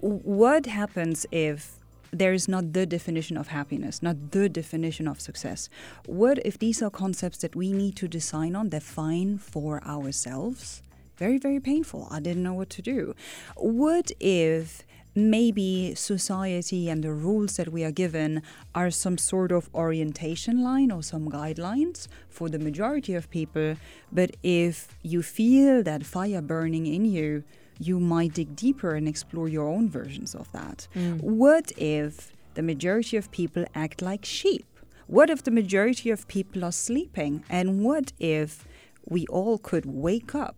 What 0.00 0.64
happens 0.64 1.26
if 1.30 1.78
there 2.10 2.32
is 2.32 2.48
not 2.48 2.72
the 2.72 2.86
definition 2.86 3.36
of 3.36 3.48
happiness, 3.48 4.02
not 4.02 4.30
the 4.30 4.48
definition 4.48 5.06
of 5.06 5.20
success? 5.20 5.68
What 6.06 6.38
if 6.46 6.58
these 6.58 6.82
are 6.82 6.90
concepts 6.90 7.38
that 7.38 7.54
we 7.54 7.72
need 7.72 7.96
to 7.96 8.08
design 8.08 8.56
on, 8.56 8.70
define 8.70 9.36
for 9.36 9.84
ourselves? 9.84 10.82
Very, 11.18 11.36
very 11.36 11.60
painful. 11.60 12.08
I 12.10 12.20
didn't 12.20 12.42
know 12.42 12.54
what 12.54 12.70
to 12.70 12.82
do. 12.82 13.14
What 13.56 14.10
if 14.18 14.82
maybe 15.14 15.94
society 15.94 16.88
and 16.88 17.04
the 17.04 17.12
rules 17.12 17.56
that 17.56 17.70
we 17.70 17.84
are 17.84 17.90
given 17.90 18.42
are 18.74 18.90
some 18.90 19.18
sort 19.18 19.52
of 19.52 19.68
orientation 19.74 20.62
line 20.62 20.90
or 20.90 21.02
some 21.02 21.30
guidelines 21.30 22.08
for 22.28 22.48
the 22.48 22.58
majority 22.58 23.14
of 23.14 23.30
people. 23.30 23.76
But 24.10 24.36
if 24.42 24.96
you 25.02 25.22
feel 25.22 25.82
that 25.82 26.04
fire 26.04 26.40
burning 26.40 26.86
in 26.86 27.04
you, 27.04 27.44
you 27.78 27.98
might 27.98 28.34
dig 28.34 28.54
deeper 28.54 28.94
and 28.94 29.08
explore 29.08 29.48
your 29.48 29.68
own 29.68 29.88
versions 29.88 30.34
of 30.34 30.50
that. 30.52 30.86
Mm. 30.94 31.20
What 31.20 31.72
if 31.76 32.32
the 32.54 32.62
majority 32.62 33.16
of 33.16 33.30
people 33.30 33.64
act 33.74 34.02
like 34.02 34.24
sheep? 34.24 34.66
What 35.06 35.30
if 35.30 35.42
the 35.42 35.50
majority 35.50 36.10
of 36.10 36.28
people 36.28 36.64
are 36.64 36.72
sleeping? 36.72 37.44
And 37.50 37.82
what 37.82 38.12
if 38.18 38.66
we 39.06 39.26
all 39.26 39.58
could 39.58 39.84
wake 39.84 40.34
up 40.34 40.56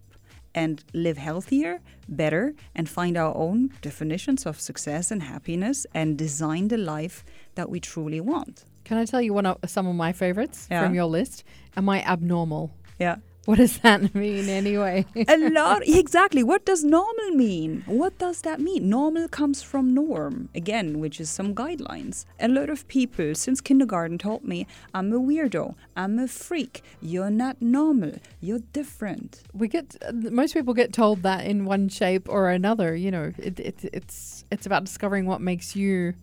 and 0.55 0.85
live 0.93 1.19
healthier, 1.19 1.81
better, 2.09 2.55
and 2.75 2.89
find 2.89 3.17
our 3.17 3.35
own 3.37 3.71
definitions 3.83 4.47
of 4.47 4.61
success 4.61 5.11
and 5.11 5.23
happiness 5.23 5.87
and 5.95 6.17
design 6.17 6.69
the 6.69 6.79
life 6.79 7.25
that 7.55 7.71
we 7.71 7.81
truly 7.81 8.21
want. 8.21 8.65
Can 8.85 8.99
I 8.99 9.05
tell 9.05 9.23
you 9.23 9.33
one 9.33 9.47
of 9.47 9.59
some 9.67 9.87
of 9.87 9.95
my 9.95 10.13
favorites 10.13 10.69
yeah. 10.71 10.83
from 10.83 10.95
your 10.95 11.07
list? 11.07 11.45
Am 11.77 11.89
I 11.89 12.03
abnormal? 12.05 12.71
Yeah. 12.99 13.17
What 13.47 13.59
does 13.59 13.79
that 13.79 14.15
mean 14.15 14.49
anyway? 14.49 15.05
a 15.29 15.37
lot. 15.51 15.83
Exactly. 16.05 16.43
What 16.43 16.65
does 16.65 16.83
normal 16.85 17.31
mean? 17.31 17.83
What 17.87 18.19
does 18.19 18.41
that 18.43 18.61
mean? 18.61 18.89
Normal 18.89 19.29
comes 19.29 19.63
from 19.63 19.95
norm, 19.95 20.49
again, 20.55 20.99
which 20.99 21.21
is 21.21 21.29
some 21.31 21.55
guidelines. 21.55 22.25
A 22.41 22.49
lot 22.49 22.71
of 22.71 22.87
people 22.89 23.35
since 23.35 23.61
kindergarten 23.61 24.19
told 24.19 24.45
me, 24.45 24.67
I'm 24.93 25.13
a 25.13 25.19
weirdo. 25.19 25.75
I'm 25.97 26.19
a 26.19 26.29
freak. 26.29 26.83
You're 27.03 27.31
not 27.31 27.61
normal. 27.61 28.15
You're 28.41 28.61
different. 28.73 29.43
We 29.53 29.69
get, 29.69 29.97
uh, 30.07 30.13
most 30.13 30.55
people 30.55 30.75
get 30.75 30.93
told 30.93 31.23
that 31.23 31.45
in 31.45 31.65
one 31.65 31.89
shape 31.89 32.29
or 32.29 32.51
another. 32.51 32.95
You 32.97 33.11
know, 33.11 33.33
it, 33.39 33.61
it, 33.61 33.79
it's, 33.93 34.45
it's 34.51 34.67
about 34.67 34.85
discovering 34.85 35.27
what 35.27 35.41
makes 35.41 35.77
you 35.77 36.15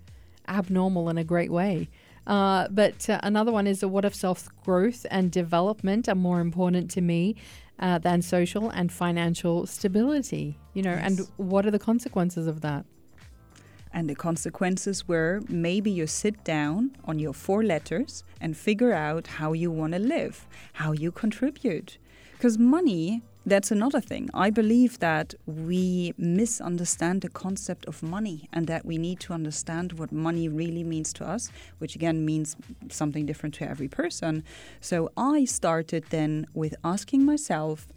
abnormal 0.48 1.10
in 1.10 1.18
a 1.18 1.24
great 1.24 1.52
way. 1.52 1.90
Uh, 2.28 2.68
but 2.70 3.10
uh, 3.10 3.20
another 3.24 3.52
one 3.52 3.68
is 3.68 3.84
what 3.84 4.06
if 4.06 4.14
self 4.14 4.50
growth 4.64 5.06
and 5.10 5.32
development 5.32 6.08
are 6.08 6.16
more 6.16 6.40
important 6.40 6.92
to 6.92 7.02
me 7.02 7.36
uh, 7.80 7.98
than 7.98 8.22
social 8.22 8.70
and 8.70 8.92
financial 8.92 9.66
stability? 9.66 10.58
You 10.74 10.84
know, 10.84 10.92
yes. 10.92 11.20
and 11.20 11.28
what 11.38 11.66
are 11.66 11.72
the 11.72 11.80
consequences 11.80 12.48
of 12.48 12.62
that? 12.62 12.86
And 13.94 14.10
the 14.10 14.16
consequences 14.16 15.08
were 15.08 15.42
maybe 15.50 15.92
you 15.92 16.08
sit 16.08 16.44
down 16.46 16.96
on 17.06 17.20
your 17.20 17.34
four 17.34 17.64
letters 17.64 18.24
and 18.40 18.56
figure 18.56 18.94
out 18.94 19.28
how 19.28 19.52
you 19.52 19.70
want 19.70 19.94
to 19.94 20.00
live, 20.00 20.48
how 20.74 20.94
you 20.94 21.12
contribute. 21.12 21.98
Because 22.34 22.58
money 22.58 23.22
that's 23.46 23.72
another 23.72 24.00
thing. 24.00 24.30
I 24.34 24.50
believe 24.50 25.00
that 25.00 25.34
we 25.46 26.14
misunderstand 26.18 27.22
the 27.22 27.30
concept 27.30 27.86
of 27.86 28.04
money 28.04 28.48
and 28.54 28.68
that 28.68 28.86
we 28.86 28.98
need 28.98 29.20
to 29.22 29.34
understand 29.34 29.94
what 29.94 30.12
money 30.12 30.48
really 30.48 30.84
means 30.84 31.12
to 31.14 31.26
us, 31.26 31.52
which 31.80 31.96
again 31.96 32.24
means 32.24 32.56
something 32.90 33.26
different 33.26 33.56
to 33.56 33.68
every 33.68 33.88
person. 33.88 34.44
So 34.80 35.12
I 35.18 35.46
started 35.46 36.06
then 36.10 36.46
with 36.54 36.76
asking 36.84 37.26
myself 37.26 37.88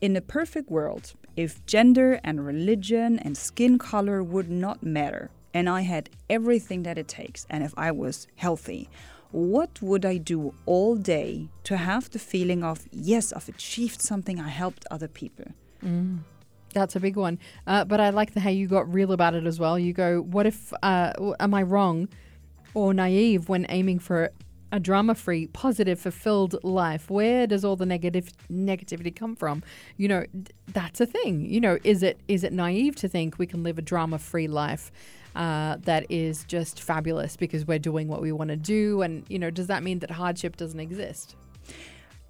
in 0.00 0.16
a 0.16 0.20
perfect 0.20 0.70
world, 0.70 1.14
if 1.36 1.64
gender 1.66 2.18
and 2.24 2.44
religion 2.44 3.18
and 3.18 3.36
skin 3.36 3.78
color 3.78 4.22
would 4.22 4.50
not 4.50 4.82
matter, 4.82 5.30
and 5.52 5.68
I 5.68 5.82
had 5.82 6.10
everything 6.28 6.82
that 6.84 6.98
it 6.98 7.08
takes, 7.08 7.46
and 7.50 7.62
if 7.62 7.74
I 7.76 7.90
was 7.90 8.26
healthy, 8.36 8.88
what 9.32 9.80
would 9.80 10.04
I 10.04 10.16
do 10.16 10.54
all 10.66 10.96
day 10.96 11.48
to 11.64 11.76
have 11.76 12.10
the 12.10 12.18
feeling 12.18 12.64
of, 12.64 12.86
yes, 12.90 13.32
I've 13.32 13.48
achieved 13.48 14.02
something, 14.02 14.40
I 14.40 14.48
helped 14.48 14.86
other 14.90 15.08
people? 15.08 15.46
Mm. 15.84 16.20
That's 16.72 16.94
a 16.96 17.00
big 17.00 17.16
one. 17.16 17.38
Uh, 17.66 17.84
but 17.84 18.00
I 18.00 18.10
like 18.10 18.34
the 18.34 18.40
how 18.40 18.50
you 18.50 18.68
got 18.68 18.92
real 18.92 19.12
about 19.12 19.34
it 19.34 19.46
as 19.46 19.58
well. 19.58 19.78
You 19.78 19.92
go, 19.92 20.20
what 20.20 20.46
if, 20.46 20.72
uh, 20.82 21.12
am 21.40 21.54
I 21.54 21.62
wrong 21.62 22.08
or 22.74 22.94
naive 22.94 23.48
when 23.48 23.66
aiming 23.68 23.98
for 23.98 24.30
a 24.72 24.80
drama 24.80 25.14
free, 25.14 25.46
positive, 25.48 25.98
fulfilled 25.98 26.56
life? 26.62 27.10
Where 27.10 27.46
does 27.46 27.64
all 27.64 27.76
the 27.76 27.86
negative 27.86 28.30
negativity 28.50 29.14
come 29.14 29.36
from? 29.36 29.62
You 29.96 30.08
know, 30.08 30.24
that's 30.68 31.00
a 31.00 31.06
thing. 31.06 31.44
You 31.46 31.60
know, 31.60 31.78
is 31.84 32.02
it 32.02 32.20
is 32.28 32.44
it 32.44 32.52
naive 32.52 32.96
to 32.96 33.08
think 33.08 33.38
we 33.38 33.46
can 33.46 33.62
live 33.62 33.78
a 33.78 33.82
drama 33.82 34.18
free 34.18 34.48
life? 34.48 34.90
uh, 35.34 35.76
that 35.82 36.06
is 36.10 36.44
just 36.44 36.82
fabulous 36.82 37.36
because 37.36 37.66
we're 37.66 37.78
doing 37.78 38.08
what 38.08 38.20
we 38.20 38.32
want 38.32 38.50
to 38.50 38.56
do. 38.56 39.02
And, 39.02 39.24
you 39.28 39.38
know, 39.38 39.50
does 39.50 39.68
that 39.68 39.82
mean 39.82 40.00
that 40.00 40.10
hardship 40.10 40.56
doesn't 40.56 40.80
exist? 40.80 41.36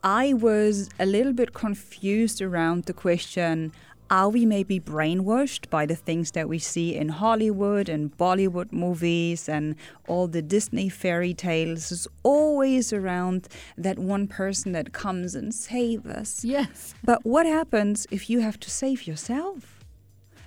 I 0.03 0.33
was 0.33 0.89
a 0.99 1.07
little 1.07 1.33
bit 1.33 1.53
confused 1.53 2.41
around 2.41 2.85
the 2.85 2.95
question 2.95 3.73
are 4.11 4.29
we 4.29 4.45
maybe 4.45 4.81
brainwashed 4.81 5.71
by 5.71 5.87
the 5.87 5.95
things 5.95 6.33
that 6.33 6.49
we 6.49 6.59
see 6.59 6.97
in 6.97 7.11
Hollywood 7.11 7.89
and 7.89 8.17
Bollywood 8.19 8.73
movies 8.73 9.49
and 9.49 9.77
all 10.09 10.27
the 10.27 10.43
Disney 10.43 10.89
fairy 10.89 11.33
tales? 11.33 11.93
It's 11.93 12.09
always 12.25 12.93
around 12.93 13.47
that 13.79 14.01
one 14.01 14.27
person 14.27 14.73
that 14.73 14.93
comes 14.93 15.37
and 15.37 15.55
saves 15.55 16.07
us. 16.07 16.45
Yes. 16.45 16.93
But 17.05 17.25
what 17.25 17.47
happens 17.47 18.09
if 18.11 18.29
you 18.29 18.41
have 18.41 18.59
to 18.61 18.71
save 18.71 19.07
yourself? 19.07 19.79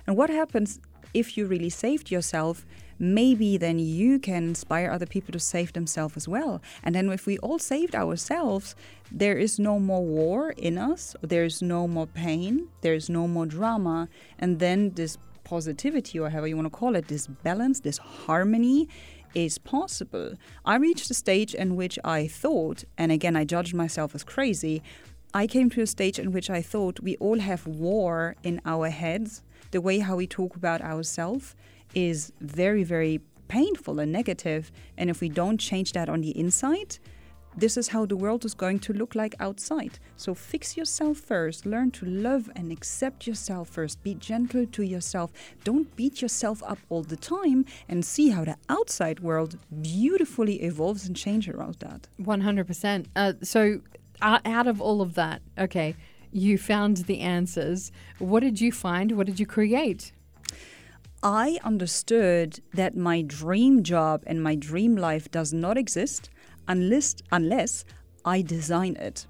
And 0.06 0.14
what 0.14 0.28
happens 0.28 0.78
if 1.14 1.38
you 1.38 1.46
really 1.46 1.70
saved 1.70 2.10
yourself, 2.10 2.66
maybe 2.98 3.56
then 3.56 3.78
you 3.78 4.18
can 4.18 4.48
inspire 4.48 4.90
other 4.90 5.06
people 5.06 5.32
to 5.32 5.40
save 5.40 5.72
themselves 5.72 6.16
as 6.16 6.28
well. 6.28 6.62
And 6.82 6.94
then 6.94 7.10
if 7.10 7.26
we 7.26 7.38
all 7.38 7.58
saved 7.58 7.94
ourselves, 7.94 8.74
there 9.10 9.36
is 9.38 9.58
no 9.58 9.78
more 9.78 10.04
war 10.04 10.50
in 10.50 10.78
us, 10.78 11.16
there's 11.22 11.62
no 11.62 11.86
more 11.86 12.06
pain, 12.06 12.68
there's 12.80 13.08
no 13.08 13.26
more 13.28 13.46
drama, 13.46 14.08
and 14.38 14.58
then 14.58 14.90
this 14.94 15.18
positivity 15.44 16.18
or 16.18 16.30
however 16.30 16.48
you 16.48 16.56
want 16.56 16.66
to 16.66 16.78
call 16.78 16.96
it, 16.96 17.08
this 17.08 17.26
balance, 17.26 17.80
this 17.80 17.98
harmony 17.98 18.88
is 19.34 19.58
possible. 19.58 20.34
I 20.64 20.76
reached 20.76 21.10
a 21.10 21.14
stage 21.14 21.54
in 21.54 21.76
which 21.76 21.98
I 22.04 22.26
thought, 22.26 22.84
and 22.96 23.12
again 23.12 23.36
I 23.36 23.44
judged 23.44 23.74
myself 23.74 24.14
as 24.14 24.24
crazy, 24.24 24.82
I 25.36 25.48
came 25.48 25.68
to 25.70 25.82
a 25.82 25.86
stage 25.86 26.20
in 26.20 26.30
which 26.30 26.48
I 26.48 26.62
thought 26.62 27.00
we 27.00 27.16
all 27.16 27.40
have 27.40 27.66
war 27.66 28.36
in 28.44 28.60
our 28.64 28.88
heads 28.90 29.42
the 29.72 29.80
way 29.80 29.98
how 29.98 30.14
we 30.14 30.28
talk 30.28 30.54
about 30.54 30.80
ourselves 30.80 31.56
is 31.94 32.32
very, 32.40 32.84
very 32.84 33.20
painful 33.48 34.00
and 34.00 34.12
negative. 34.12 34.72
And 34.96 35.10
if 35.10 35.20
we 35.20 35.28
don't 35.28 35.58
change 35.58 35.92
that 35.92 36.08
on 36.08 36.20
the 36.20 36.36
inside, 36.38 36.98
this 37.56 37.76
is 37.76 37.88
how 37.88 38.04
the 38.04 38.16
world 38.16 38.44
is 38.44 38.54
going 38.54 38.80
to 38.80 38.92
look 38.92 39.14
like 39.14 39.34
outside. 39.38 39.98
So 40.16 40.34
fix 40.34 40.76
yourself 40.76 41.18
first. 41.18 41.66
Learn 41.66 41.92
to 41.92 42.06
love 42.06 42.50
and 42.56 42.72
accept 42.72 43.26
yourself 43.26 43.68
first. 43.68 44.02
Be 44.02 44.14
gentle 44.14 44.66
to 44.66 44.82
yourself. 44.82 45.30
Don't 45.62 45.94
beat 45.94 46.20
yourself 46.20 46.62
up 46.64 46.78
all 46.88 47.02
the 47.02 47.16
time 47.16 47.64
and 47.88 48.04
see 48.04 48.30
how 48.30 48.44
the 48.44 48.56
outside 48.68 49.20
world 49.20 49.56
beautifully 49.82 50.62
evolves 50.62 51.06
and 51.06 51.16
changes 51.16 51.54
around 51.54 51.76
that. 51.76 52.08
100%. 52.20 53.06
Uh, 53.14 53.34
so, 53.42 53.80
uh, 54.20 54.40
out 54.44 54.66
of 54.66 54.80
all 54.80 55.00
of 55.00 55.14
that, 55.14 55.42
okay, 55.58 55.94
you 56.32 56.58
found 56.58 56.98
the 56.98 57.20
answers. 57.20 57.92
What 58.18 58.40
did 58.40 58.60
you 58.60 58.72
find? 58.72 59.12
What 59.12 59.26
did 59.26 59.38
you 59.38 59.46
create? 59.46 60.12
I 61.24 61.58
understood 61.64 62.60
that 62.74 62.94
my 62.96 63.22
dream 63.22 63.82
job 63.82 64.22
and 64.26 64.42
my 64.42 64.54
dream 64.54 64.94
life 64.96 65.30
does 65.30 65.52
not 65.54 65.78
exist 65.78 66.28
unless 66.68 67.16
unless 67.32 67.84
I 68.24 68.42
design 68.42 68.96
it. 68.96 69.26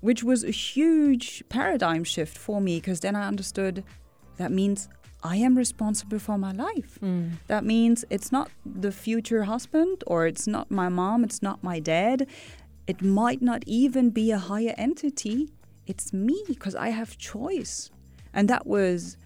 which 0.00 0.22
was 0.22 0.44
a 0.44 0.50
huge 0.50 1.42
paradigm 1.48 2.04
shift 2.04 2.36
for 2.38 2.60
me 2.60 2.76
because 2.78 3.00
then 3.00 3.16
I 3.16 3.26
understood 3.26 3.82
that 4.36 4.52
means 4.52 4.88
I 5.22 5.36
am 5.36 5.56
responsible 5.56 6.18
for 6.18 6.38
my 6.38 6.52
life. 6.52 6.98
Mm. 7.02 7.32
That 7.48 7.64
means 7.64 8.04
it's 8.10 8.30
not 8.30 8.50
the 8.64 8.92
future 8.92 9.44
husband 9.44 10.04
or 10.06 10.26
it's 10.26 10.46
not 10.46 10.70
my 10.70 10.88
mom, 10.88 11.24
it's 11.24 11.42
not 11.42 11.62
my 11.64 11.80
dad. 11.80 12.26
It 12.86 13.02
might 13.02 13.42
not 13.42 13.64
even 13.66 14.10
be 14.10 14.30
a 14.30 14.38
higher 14.38 14.74
entity. 14.78 15.48
It's 15.86 16.12
me 16.12 16.36
because 16.46 16.74
I 16.76 16.88
have 16.90 17.18
choice. 17.18 17.90
And 18.32 18.48
that 18.48 18.66
was 18.66 19.16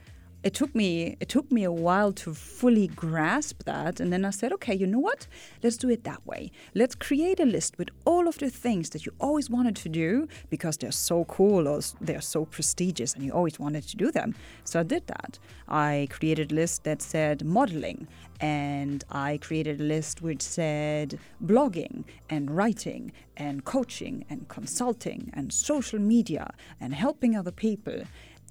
it 0.42 0.54
took 0.54 0.74
me 0.74 1.16
it 1.20 1.28
took 1.28 1.50
me 1.52 1.64
a 1.64 1.72
while 1.72 2.12
to 2.12 2.34
fully 2.34 2.88
grasp 2.88 3.64
that. 3.64 4.00
And 4.00 4.12
then 4.12 4.24
i 4.24 4.30
said 4.30 4.52
okay 4.54 4.74
you 4.74 4.86
know 4.86 4.98
what? 4.98 5.26
Let's 5.62 5.76
do 5.76 5.90
it 5.90 6.04
that 6.04 6.26
way. 6.26 6.50
Let's 6.74 6.94
create 6.94 7.40
a 7.40 7.44
list 7.44 7.78
with 7.78 7.90
all 8.04 8.28
of 8.28 8.38
the 8.38 8.50
things 8.50 8.90
that 8.90 9.06
you 9.06 9.12
always 9.20 9.50
wanted 9.50 9.76
to 9.76 9.88
do 9.88 10.28
because 10.48 10.76
they're 10.76 10.92
so 10.92 11.24
cool 11.24 11.68
or 11.68 11.80
they're 12.00 12.20
so 12.20 12.44
prestigious 12.44 13.14
and 13.14 13.24
you 13.24 13.32
always 13.32 13.58
wanted 13.58 13.86
to 13.88 13.96
do 13.96 14.10
them. 14.10 14.34
So 14.64 14.80
i 14.80 14.82
did 14.82 15.06
that. 15.06 15.38
I 15.68 16.08
created 16.10 16.52
a 16.52 16.54
list 16.54 16.84
that 16.84 17.02
said 17.02 17.44
modeling 17.44 18.08
and 18.40 19.04
I 19.10 19.38
created 19.38 19.80
a 19.80 19.84
list 19.84 20.22
which 20.22 20.42
said 20.42 21.18
blogging 21.44 22.04
and 22.30 22.50
writing 22.50 23.12
and 23.36 23.64
coaching 23.64 24.24
and 24.30 24.48
consulting 24.48 25.30
and 25.34 25.52
social 25.52 25.98
media 25.98 26.52
and 26.80 26.94
helping 26.94 27.36
other 27.36 27.52
people. 27.52 28.02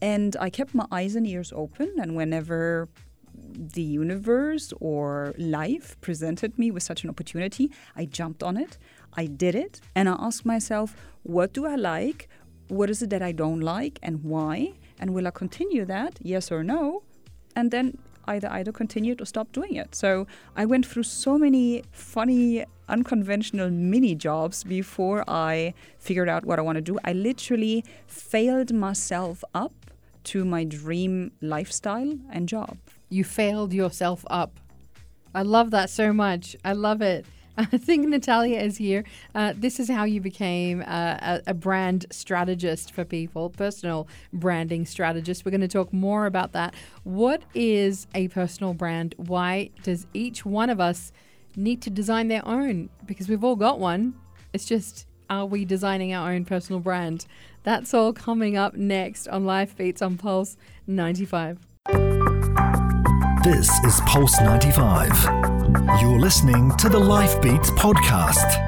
And 0.01 0.35
I 0.39 0.49
kept 0.49 0.73
my 0.73 0.85
eyes 0.91 1.15
and 1.15 1.27
ears 1.27 1.51
open, 1.55 1.93
and 2.01 2.15
whenever 2.15 2.87
the 3.33 3.81
universe 3.81 4.73
or 4.79 5.33
life 5.37 5.99
presented 6.01 6.57
me 6.57 6.71
with 6.71 6.83
such 6.83 7.03
an 7.03 7.09
opportunity, 7.09 7.71
I 7.95 8.05
jumped 8.05 8.43
on 8.43 8.57
it, 8.57 8.77
I 9.13 9.25
did 9.25 9.55
it, 9.55 9.81
and 9.95 10.07
I 10.07 10.15
asked 10.19 10.45
myself, 10.45 10.95
what 11.23 11.53
do 11.53 11.65
I 11.65 11.75
like? 11.75 12.29
What 12.67 12.89
is 12.89 13.01
it 13.01 13.09
that 13.09 13.21
I 13.21 13.31
don't 13.31 13.61
like, 13.61 13.99
and 14.03 14.23
why? 14.23 14.73
And 14.99 15.13
will 15.13 15.27
I 15.27 15.31
continue 15.31 15.85
that? 15.85 16.19
Yes 16.21 16.51
or 16.51 16.63
no? 16.63 17.03
And 17.55 17.71
then 17.71 17.97
either 18.27 18.49
either 18.51 18.71
continued 18.71 19.21
or 19.21 19.25
stopped 19.25 19.53
doing 19.53 19.75
it. 19.75 19.95
So 19.95 20.27
I 20.55 20.65
went 20.65 20.85
through 20.85 21.03
so 21.03 21.37
many 21.37 21.83
funny, 21.91 22.63
unconventional 22.87 23.69
mini 23.71 24.15
jobs 24.15 24.63
before 24.63 25.23
I 25.27 25.73
figured 25.97 26.29
out 26.29 26.45
what 26.45 26.59
I 26.59 26.61
want 26.61 26.75
to 26.75 26.81
do. 26.81 26.99
I 27.03 27.13
literally 27.13 27.83
failed 28.05 28.71
myself 28.71 29.43
up 29.53 29.73
to 30.25 30.45
my 30.45 30.63
dream 30.63 31.31
lifestyle 31.41 32.17
and 32.31 32.47
job. 32.47 32.77
You 33.09 33.23
failed 33.23 33.73
yourself 33.73 34.25
up. 34.29 34.59
I 35.33 35.43
love 35.43 35.71
that 35.71 35.89
so 35.89 36.11
much. 36.13 36.55
I 36.63 36.73
love 36.73 37.01
it. 37.01 37.25
I 37.59 37.65
think 37.65 38.07
Natalia 38.07 38.59
is 38.59 38.77
here. 38.77 39.03
Uh, 39.35 39.53
this 39.55 39.79
is 39.79 39.89
how 39.89 40.05
you 40.05 40.21
became 40.21 40.81
uh, 40.81 41.17
a, 41.21 41.41
a, 41.47 41.53
brand 41.53 42.05
strategist 42.09 42.93
for 42.93 43.03
people, 43.03 43.49
personal 43.49 44.07
branding 44.31 44.85
strategist. 44.85 45.43
We're 45.43 45.51
going 45.51 45.61
to 45.61 45.67
talk 45.67 45.91
more 45.91 46.25
about 46.25 46.53
that. 46.53 46.73
What 47.03 47.41
is 47.53 48.07
a 48.15 48.29
personal 48.29 48.73
brand? 48.73 49.13
Why 49.17 49.71
does 49.83 50.07
each 50.13 50.45
one 50.45 50.69
of 50.69 50.79
us 50.79 51.11
need 51.57 51.81
to 51.81 51.89
design 51.89 52.29
their 52.29 52.47
own? 52.47 52.89
Because 53.05 53.27
we've 53.27 53.43
all 53.43 53.57
got 53.57 53.77
one. 53.77 54.13
It's 54.53 54.65
just, 54.65 55.05
are 55.29 55.45
we 55.45 55.65
designing 55.65 56.13
our 56.13 56.31
own 56.31 56.45
personal 56.45 56.79
brand? 56.79 57.25
That's 57.63 57.93
all 57.93 58.13
coming 58.13 58.57
up 58.57 58.75
next 58.75 59.27
on 59.27 59.45
Life 59.45 59.77
Beats 59.77 60.01
on 60.01 60.17
Pulse 60.17 60.57
95. 60.87 61.59
This 63.43 63.69
is 63.85 64.01
Pulse 64.01 64.39
95. 64.41 65.11
You're 66.01 66.19
listening 66.19 66.75
to 66.77 66.89
the 66.89 66.99
Life 66.99 67.41
Beats 67.41 67.71
podcast. 67.71 68.65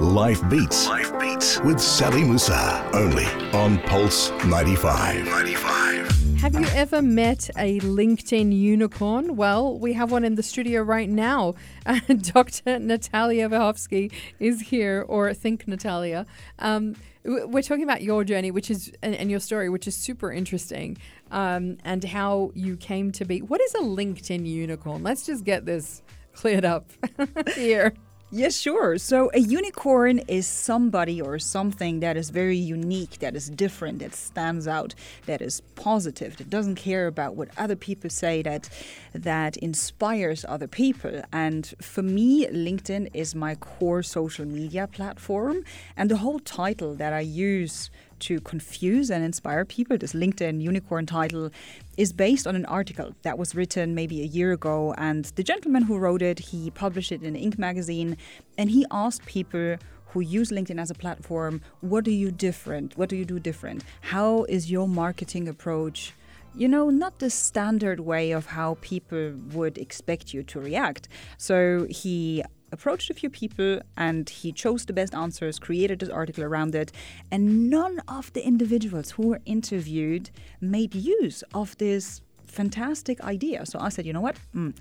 Life 0.00 0.48
Beats. 0.48 0.86
Life 0.86 1.18
Beats 1.18 1.60
with 1.60 1.80
Sally 1.80 2.22
Musa. 2.22 2.88
Only 2.92 3.26
on 3.52 3.78
Pulse 3.80 4.30
95. 4.44 5.24
95. 5.24 5.97
Have 6.40 6.54
you 6.54 6.66
ever 6.72 7.02
met 7.02 7.50
a 7.58 7.80
LinkedIn 7.80 8.56
unicorn? 8.56 9.34
Well, 9.34 9.76
we 9.76 9.92
have 9.94 10.12
one 10.12 10.22
in 10.24 10.36
the 10.36 10.42
studio 10.42 10.82
right 10.82 11.08
now. 11.08 11.56
Dr. 12.06 12.78
Natalia 12.78 13.48
Wiechowski 13.48 14.12
is 14.38 14.60
here, 14.60 15.04
or 15.08 15.34
Think 15.34 15.66
Natalia. 15.66 16.26
Um, 16.60 16.94
we're 17.24 17.62
talking 17.62 17.82
about 17.82 18.02
your 18.02 18.22
journey, 18.22 18.52
which 18.52 18.70
is 18.70 18.92
and, 19.02 19.16
and 19.16 19.32
your 19.32 19.40
story, 19.40 19.68
which 19.68 19.88
is 19.88 19.96
super 19.96 20.30
interesting, 20.30 20.96
um, 21.32 21.76
and 21.84 22.04
how 22.04 22.52
you 22.54 22.76
came 22.76 23.10
to 23.12 23.24
be. 23.24 23.42
What 23.42 23.60
is 23.60 23.74
a 23.74 23.80
LinkedIn 23.80 24.46
unicorn? 24.46 25.02
Let's 25.02 25.26
just 25.26 25.42
get 25.42 25.66
this 25.66 26.02
cleared 26.34 26.64
up 26.64 26.92
here. 27.56 27.94
Yes, 28.30 28.58
sure. 28.58 28.98
So 28.98 29.30
a 29.32 29.38
unicorn 29.40 30.18
is 30.28 30.46
somebody 30.46 31.18
or 31.18 31.38
something 31.38 32.00
that 32.00 32.14
is 32.18 32.28
very 32.28 32.58
unique, 32.58 33.20
that 33.20 33.34
is 33.34 33.48
different, 33.48 34.00
that 34.00 34.14
stands 34.14 34.68
out, 34.68 34.94
that 35.24 35.40
is 35.40 35.62
positive, 35.76 36.36
that 36.36 36.50
doesn't 36.50 36.74
care 36.74 37.06
about 37.06 37.36
what 37.36 37.48
other 37.56 37.74
people 37.74 38.10
say, 38.10 38.42
that 38.42 38.68
that 39.14 39.56
inspires 39.56 40.44
other 40.46 40.68
people. 40.68 41.22
And 41.32 41.72
for 41.80 42.02
me, 42.02 42.46
LinkedIn 42.46 43.08
is 43.14 43.34
my 43.34 43.54
core 43.54 44.02
social 44.02 44.44
media 44.44 44.86
platform, 44.86 45.64
and 45.96 46.10
the 46.10 46.18
whole 46.18 46.38
title 46.40 46.94
that 46.96 47.14
I 47.14 47.20
use 47.20 47.88
to 48.20 48.40
confuse 48.40 49.10
and 49.10 49.24
inspire 49.24 49.64
people. 49.64 49.98
This 49.98 50.12
LinkedIn 50.12 50.60
unicorn 50.60 51.06
title 51.06 51.50
is 51.96 52.12
based 52.12 52.46
on 52.46 52.56
an 52.56 52.64
article 52.66 53.14
that 53.22 53.38
was 53.38 53.54
written 53.54 53.94
maybe 53.94 54.20
a 54.22 54.26
year 54.26 54.52
ago. 54.52 54.94
And 54.98 55.24
the 55.36 55.42
gentleman 55.42 55.82
who 55.82 55.98
wrote 55.98 56.22
it, 56.22 56.38
he 56.38 56.70
published 56.70 57.12
it 57.12 57.22
in 57.22 57.34
Inc. 57.34 57.58
magazine, 57.58 58.16
and 58.56 58.70
he 58.70 58.86
asked 58.90 59.26
people 59.26 59.76
who 60.06 60.20
use 60.20 60.50
LinkedIn 60.50 60.80
as 60.80 60.90
a 60.90 60.94
platform, 60.94 61.60
what 61.80 62.04
do 62.04 62.10
you 62.10 62.30
different? 62.30 62.96
What 62.96 63.08
do 63.08 63.16
you 63.16 63.24
do 63.24 63.38
different? 63.38 63.84
How 64.00 64.44
is 64.44 64.70
your 64.70 64.88
marketing 64.88 65.48
approach? 65.48 66.14
You 66.54 66.66
know, 66.66 66.88
not 66.88 67.18
the 67.18 67.28
standard 67.28 68.00
way 68.00 68.30
of 68.32 68.46
how 68.46 68.78
people 68.80 69.34
would 69.52 69.76
expect 69.76 70.32
you 70.32 70.42
to 70.44 70.58
react. 70.58 71.08
So 71.36 71.86
he 71.90 72.42
approached 72.72 73.10
a 73.10 73.14
few 73.14 73.30
people 73.30 73.80
and 73.96 74.28
he 74.28 74.52
chose 74.52 74.84
the 74.86 74.92
best 74.92 75.14
answers, 75.14 75.58
created 75.58 76.00
this 76.00 76.08
article 76.08 76.44
around 76.44 76.74
it, 76.74 76.92
and 77.30 77.70
none 77.70 78.00
of 78.08 78.32
the 78.32 78.46
individuals 78.46 79.12
who 79.12 79.28
were 79.28 79.40
interviewed 79.46 80.30
made 80.60 80.94
use 80.94 81.42
of 81.54 81.76
this 81.78 82.20
fantastic 82.46 83.20
idea. 83.22 83.64
So 83.66 83.78
I 83.78 83.88
said, 83.88 84.06
you 84.06 84.12
know 84.12 84.20
what? 84.20 84.36
Mm, 84.54 84.74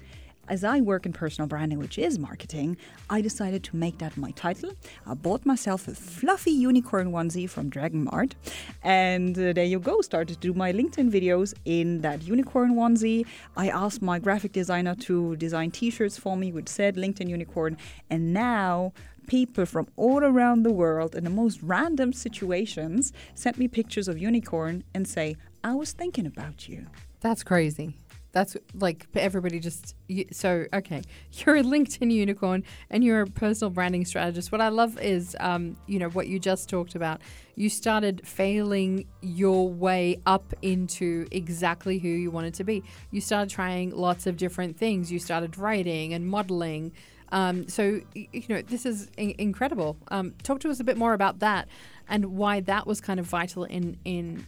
as 0.47 0.63
I 0.63 0.81
work 0.81 1.05
in 1.05 1.13
personal 1.13 1.47
branding, 1.47 1.79
which 1.79 1.97
is 1.97 2.17
marketing, 2.17 2.77
I 3.09 3.21
decided 3.21 3.63
to 3.65 3.75
make 3.75 3.97
that 3.99 4.17
my 4.17 4.31
title. 4.31 4.71
I 5.05 5.13
bought 5.13 5.45
myself 5.45 5.87
a 5.87 5.93
fluffy 5.95 6.51
unicorn 6.51 7.11
onesie 7.11 7.49
from 7.49 7.69
Dragon 7.69 8.05
Mart, 8.05 8.35
and 8.83 9.37
uh, 9.37 9.53
there 9.53 9.65
you 9.65 9.79
go. 9.79 10.01
Started 10.01 10.33
to 10.35 10.39
do 10.39 10.53
my 10.53 10.71
LinkedIn 10.71 11.11
videos 11.11 11.53
in 11.65 12.01
that 12.01 12.23
unicorn 12.23 12.75
onesie. 12.75 13.25
I 13.55 13.69
asked 13.69 14.01
my 14.01 14.19
graphic 14.19 14.53
designer 14.53 14.95
to 14.95 15.35
design 15.35 15.71
T-shirts 15.71 16.17
for 16.17 16.37
me, 16.37 16.51
which 16.51 16.69
said 16.69 16.95
LinkedIn 16.95 17.29
Unicorn, 17.29 17.77
and 18.09 18.33
now 18.33 18.93
people 19.27 19.65
from 19.65 19.87
all 19.97 20.23
around 20.23 20.63
the 20.63 20.71
world 20.71 21.13
in 21.13 21.23
the 21.25 21.29
most 21.29 21.61
random 21.61 22.13
situations 22.13 23.11
sent 23.35 23.57
me 23.57 23.67
pictures 23.67 24.07
of 24.07 24.17
unicorn 24.17 24.83
and 24.93 25.05
say, 25.05 25.35
"I 25.63 25.73
was 25.73 25.91
thinking 25.91 26.25
about 26.25 26.69
you." 26.69 26.87
That's 27.19 27.43
crazy. 27.43 27.97
That's 28.37 28.55
like 28.75 29.07
everybody 29.15 29.59
just 29.59 29.95
so 30.29 30.67
okay. 30.71 31.01
You're 31.31 31.55
a 31.55 31.63
LinkedIn 31.63 32.11
unicorn 32.11 32.63
and 32.91 33.03
you're 33.03 33.21
a 33.21 33.25
personal 33.25 33.71
branding 33.71 34.05
strategist. 34.05 34.51
What 34.51 34.61
I 34.61 34.69
love 34.69 34.99
is, 34.99 35.35
um, 35.39 35.75
you 35.87 35.97
know, 35.97 36.09
what 36.09 36.27
you 36.27 36.37
just 36.37 36.69
talked 36.69 36.93
about. 36.93 37.19
You 37.55 37.67
started 37.67 38.21
failing 38.27 39.07
your 39.21 39.67
way 39.67 40.21
up 40.27 40.53
into 40.61 41.25
exactly 41.31 41.97
who 41.97 42.09
you 42.09 42.29
wanted 42.29 42.53
to 42.53 42.63
be. 42.63 42.83
You 43.09 43.21
started 43.21 43.49
trying 43.49 43.89
lots 43.89 44.27
of 44.27 44.37
different 44.37 44.77
things. 44.77 45.11
You 45.11 45.17
started 45.17 45.57
writing 45.57 46.13
and 46.13 46.27
modeling. 46.27 46.91
Um, 47.31 47.67
so 47.67 48.01
you 48.13 48.43
know 48.49 48.61
this 48.61 48.85
is 48.85 49.09
in- 49.17 49.33
incredible. 49.39 49.97
Um, 50.09 50.35
talk 50.43 50.59
to 50.59 50.69
us 50.69 50.79
a 50.79 50.83
bit 50.83 50.95
more 50.95 51.13
about 51.13 51.39
that 51.39 51.67
and 52.07 52.37
why 52.37 52.59
that 52.59 52.85
was 52.85 53.01
kind 53.01 53.19
of 53.19 53.25
vital 53.25 53.63
in 53.63 53.97
in 54.05 54.45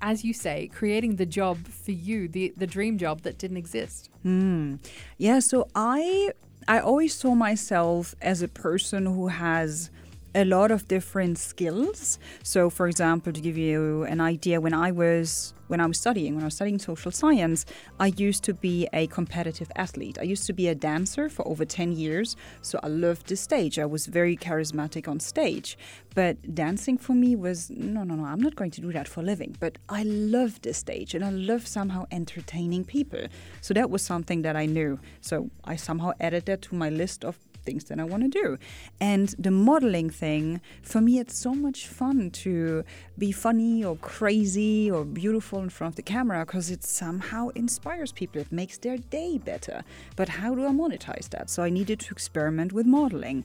as 0.00 0.24
you 0.24 0.32
say, 0.32 0.70
creating 0.72 1.16
the 1.16 1.26
job 1.26 1.66
for 1.66 1.92
you, 1.92 2.28
the 2.28 2.52
the 2.56 2.66
dream 2.66 2.98
job 2.98 3.22
that 3.22 3.38
didn't 3.38 3.56
exist. 3.56 4.10
Mm. 4.24 4.78
Yeah, 5.18 5.40
so 5.40 5.68
I 5.74 6.30
I 6.66 6.80
always 6.80 7.14
saw 7.14 7.34
myself 7.34 8.14
as 8.22 8.42
a 8.42 8.48
person 8.48 9.06
who 9.06 9.28
has 9.28 9.90
a 10.34 10.44
lot 10.44 10.70
of 10.70 10.88
different 10.88 11.38
skills. 11.38 12.18
So, 12.42 12.70
for 12.70 12.88
example, 12.88 13.32
to 13.32 13.40
give 13.40 13.56
you 13.56 14.04
an 14.04 14.20
idea, 14.20 14.60
when 14.60 14.74
I 14.74 14.90
was 14.90 15.54
when 15.68 15.80
I 15.80 15.86
was 15.86 15.98
studying, 15.98 16.34
when 16.34 16.44
I 16.44 16.46
was 16.46 16.54
studying 16.54 16.78
social 16.78 17.10
science, 17.10 17.64
I 17.98 18.08
used 18.16 18.44
to 18.44 18.54
be 18.54 18.86
a 18.92 19.06
competitive 19.06 19.70
athlete. 19.76 20.18
I 20.20 20.24
used 20.24 20.46
to 20.46 20.52
be 20.52 20.68
a 20.68 20.74
dancer 20.74 21.30
for 21.30 21.46
over 21.48 21.64
10 21.64 21.92
years, 21.92 22.36
so 22.60 22.78
I 22.82 22.88
loved 22.88 23.28
the 23.28 23.36
stage. 23.36 23.78
I 23.78 23.86
was 23.86 24.06
very 24.06 24.36
charismatic 24.36 25.08
on 25.08 25.20
stage. 25.20 25.78
But 26.14 26.54
dancing 26.54 26.98
for 26.98 27.14
me 27.14 27.34
was 27.34 27.70
no, 27.70 28.04
no, 28.04 28.14
no, 28.14 28.24
I'm 28.24 28.40
not 28.40 28.56
going 28.56 28.72
to 28.72 28.80
do 28.80 28.92
that 28.92 29.08
for 29.08 29.20
a 29.20 29.24
living. 29.24 29.56
But 29.58 29.78
I 29.88 30.02
love 30.02 30.60
the 30.62 30.74
stage 30.74 31.14
and 31.14 31.24
I 31.24 31.30
love 31.30 31.66
somehow 31.66 32.04
entertaining 32.12 32.84
people. 32.84 33.26
So 33.60 33.74
that 33.74 33.90
was 33.90 34.02
something 34.02 34.42
that 34.42 34.56
I 34.56 34.66
knew. 34.66 35.00
So 35.22 35.50
I 35.64 35.76
somehow 35.76 36.12
added 36.20 36.46
that 36.46 36.62
to 36.62 36.74
my 36.74 36.90
list 36.90 37.24
of 37.24 37.38
things 37.64 37.84
that 37.84 37.98
I 37.98 38.04
want 38.04 38.22
to 38.24 38.28
do. 38.28 38.58
And 39.00 39.28
the 39.38 39.50
modeling 39.50 40.10
thing, 40.10 40.60
for 40.82 41.00
me, 41.00 41.18
it's 41.18 41.38
so 41.38 41.54
much 41.54 41.86
fun 41.86 42.30
to 42.30 42.84
be 43.18 43.32
funny 43.32 43.84
or 43.84 43.96
crazy 43.96 44.90
or 44.90 45.04
beautiful 45.04 45.60
in 45.60 45.70
front 45.70 45.92
of 45.92 45.96
the 45.96 46.02
camera 46.02 46.44
because 46.44 46.70
it 46.70 46.84
somehow 46.84 47.48
inspires 47.54 48.12
people. 48.12 48.40
It 48.40 48.52
makes 48.52 48.78
their 48.78 48.98
day 48.98 49.38
better. 49.38 49.82
But 50.16 50.28
how 50.28 50.54
do 50.54 50.66
I 50.66 50.70
monetize 50.70 51.28
that? 51.30 51.50
So 51.50 51.62
I 51.62 51.70
needed 51.70 52.00
to 52.00 52.12
experiment 52.12 52.72
with 52.72 52.86
modeling. 52.86 53.44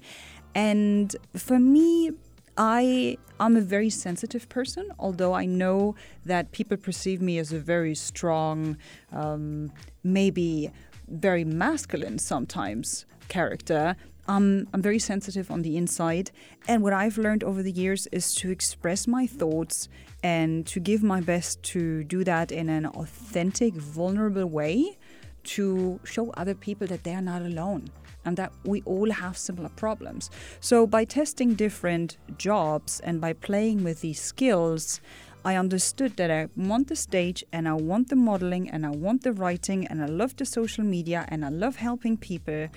And 0.56 1.16
for 1.36 1.60
me, 1.60 2.12
I 2.58 3.18
am 3.40 3.56
a 3.56 3.62
very 3.62 3.90
sensitive 3.90 4.50
person, 4.50 4.92
although 5.00 5.34
I 5.34 5.46
know 5.46 5.96
that 6.26 6.52
people 6.52 6.76
perceive 6.76 7.22
me 7.22 7.38
as 7.38 7.54
a 7.54 7.60
very 7.60 7.96
strong, 7.96 8.78
um, 9.14 9.72
maybe 10.04 10.72
very 11.08 11.46
masculine 11.46 12.20
sometimes 12.20 13.06
character. 13.30 13.96
Um, 14.28 14.68
I'm 14.74 14.82
very 14.82 15.00
sensitive 15.00 15.50
on 15.50 15.64
the 15.64 15.76
inside. 15.78 16.32
And 16.68 16.84
what 16.84 16.94
I've 16.94 17.18
learned 17.18 17.44
over 17.44 17.64
the 17.64 17.72
years 17.72 18.08
is 18.12 18.36
to 18.36 18.52
express 18.52 19.08
my 19.08 19.26
thoughts 19.26 19.90
and 20.22 20.68
to 20.68 20.80
give 20.80 21.02
my 21.02 21.22
best 21.22 21.64
to 21.64 22.04
do 22.04 22.24
that 22.26 22.52
in 22.52 22.70
an 22.70 22.86
authentic, 22.86 23.74
vulnerable 23.74 24.46
way 24.46 24.98
to 25.46 26.00
show 26.04 26.30
other 26.32 26.54
people 26.54 26.86
that 26.88 27.04
they're 27.04 27.22
not 27.22 27.42
alone 27.42 27.90
and 28.26 28.38
that 28.38 28.52
we 28.66 28.82
all 28.84 29.10
have 29.10 29.38
similar 29.38 29.70
problems. 29.70 30.30
So, 30.60 30.86
by 30.86 31.06
testing 31.06 31.56
different 31.56 32.18
jobs 32.38 33.00
and 33.00 33.22
by 33.22 33.34
playing 33.34 33.84
with 33.84 34.02
these 34.02 34.22
skills, 34.22 35.00
I 35.46 35.56
understood 35.56 36.18
that 36.18 36.30
I 36.30 36.50
want 36.58 36.90
the 36.90 36.98
stage 36.98 37.46
and 37.54 37.68
I 37.68 37.74
want 37.74 38.10
the 38.10 38.18
modeling 38.18 38.70
and 38.70 38.86
I 38.86 38.90
want 38.90 39.24
the 39.24 39.32
writing 39.32 39.88
and 39.88 40.04
I 40.04 40.06
love 40.08 40.36
the 40.36 40.46
social 40.46 40.84
media 40.84 41.26
and 41.30 41.46
I 41.46 41.50
love 41.50 41.78
helping 41.78 42.18
people 42.18 42.68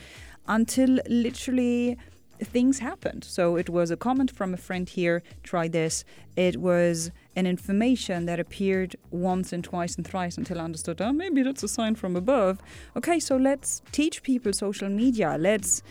until 0.46 0.98
literally 1.08 1.98
things 2.44 2.80
happened. 2.80 3.24
So 3.24 3.56
it 3.56 3.68
was 3.68 3.90
a 3.90 3.96
comment 3.96 4.30
from 4.30 4.52
a 4.54 4.56
friend 4.56 4.88
here, 4.88 5.22
try 5.42 5.68
this. 5.68 6.04
It 6.36 6.56
was 6.56 7.10
an 7.36 7.46
information 7.46 8.26
that 8.26 8.40
appeared 8.40 8.96
once 9.10 9.52
and 9.52 9.62
twice 9.62 9.96
and 9.96 10.06
thrice 10.06 10.36
until 10.36 10.60
I 10.60 10.64
understood, 10.64 11.00
oh, 11.00 11.12
maybe 11.12 11.42
that's 11.42 11.62
a 11.62 11.68
sign 11.68 11.94
from 11.94 12.16
above. 12.16 12.60
Okay, 12.96 13.20
so 13.20 13.36
let's 13.36 13.82
teach 13.92 14.22
people 14.22 14.52
social 14.52 14.88
media. 14.88 15.36
Let's 15.38 15.82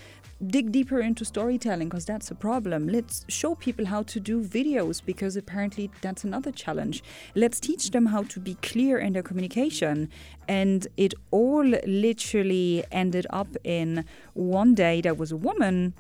dig 0.48 0.72
deeper 0.72 1.00
into 1.00 1.24
storytelling 1.24 1.90
because 1.90 2.06
that's 2.06 2.32
a 2.32 2.36
problem. 2.36 2.88
Let's 2.88 3.26
show 3.28 3.56
people 3.56 3.86
how 3.86 4.04
to 4.04 4.20
do 4.20 4.44
videos 4.44 5.02
because 5.04 5.36
apparently 5.36 5.92
that's 6.02 6.24
another 6.24 6.52
challenge. 6.52 7.04
Let's 7.36 7.60
teach 7.60 7.92
them 7.92 8.08
how 8.08 8.24
to 8.24 8.40
be 8.40 8.56
clear 8.56 8.98
in 8.98 9.14
their 9.14 9.24
communication. 9.24 10.10
And 10.48 10.88
it 10.98 11.14
all 11.32 11.66
literally 11.66 12.84
ended 12.92 13.28
up 13.30 13.56
in 13.64 14.06
one 14.34 14.74
day 14.74 15.02
there 15.02 15.14
was 15.14 15.32
a 15.32 15.38
woman 15.38 15.94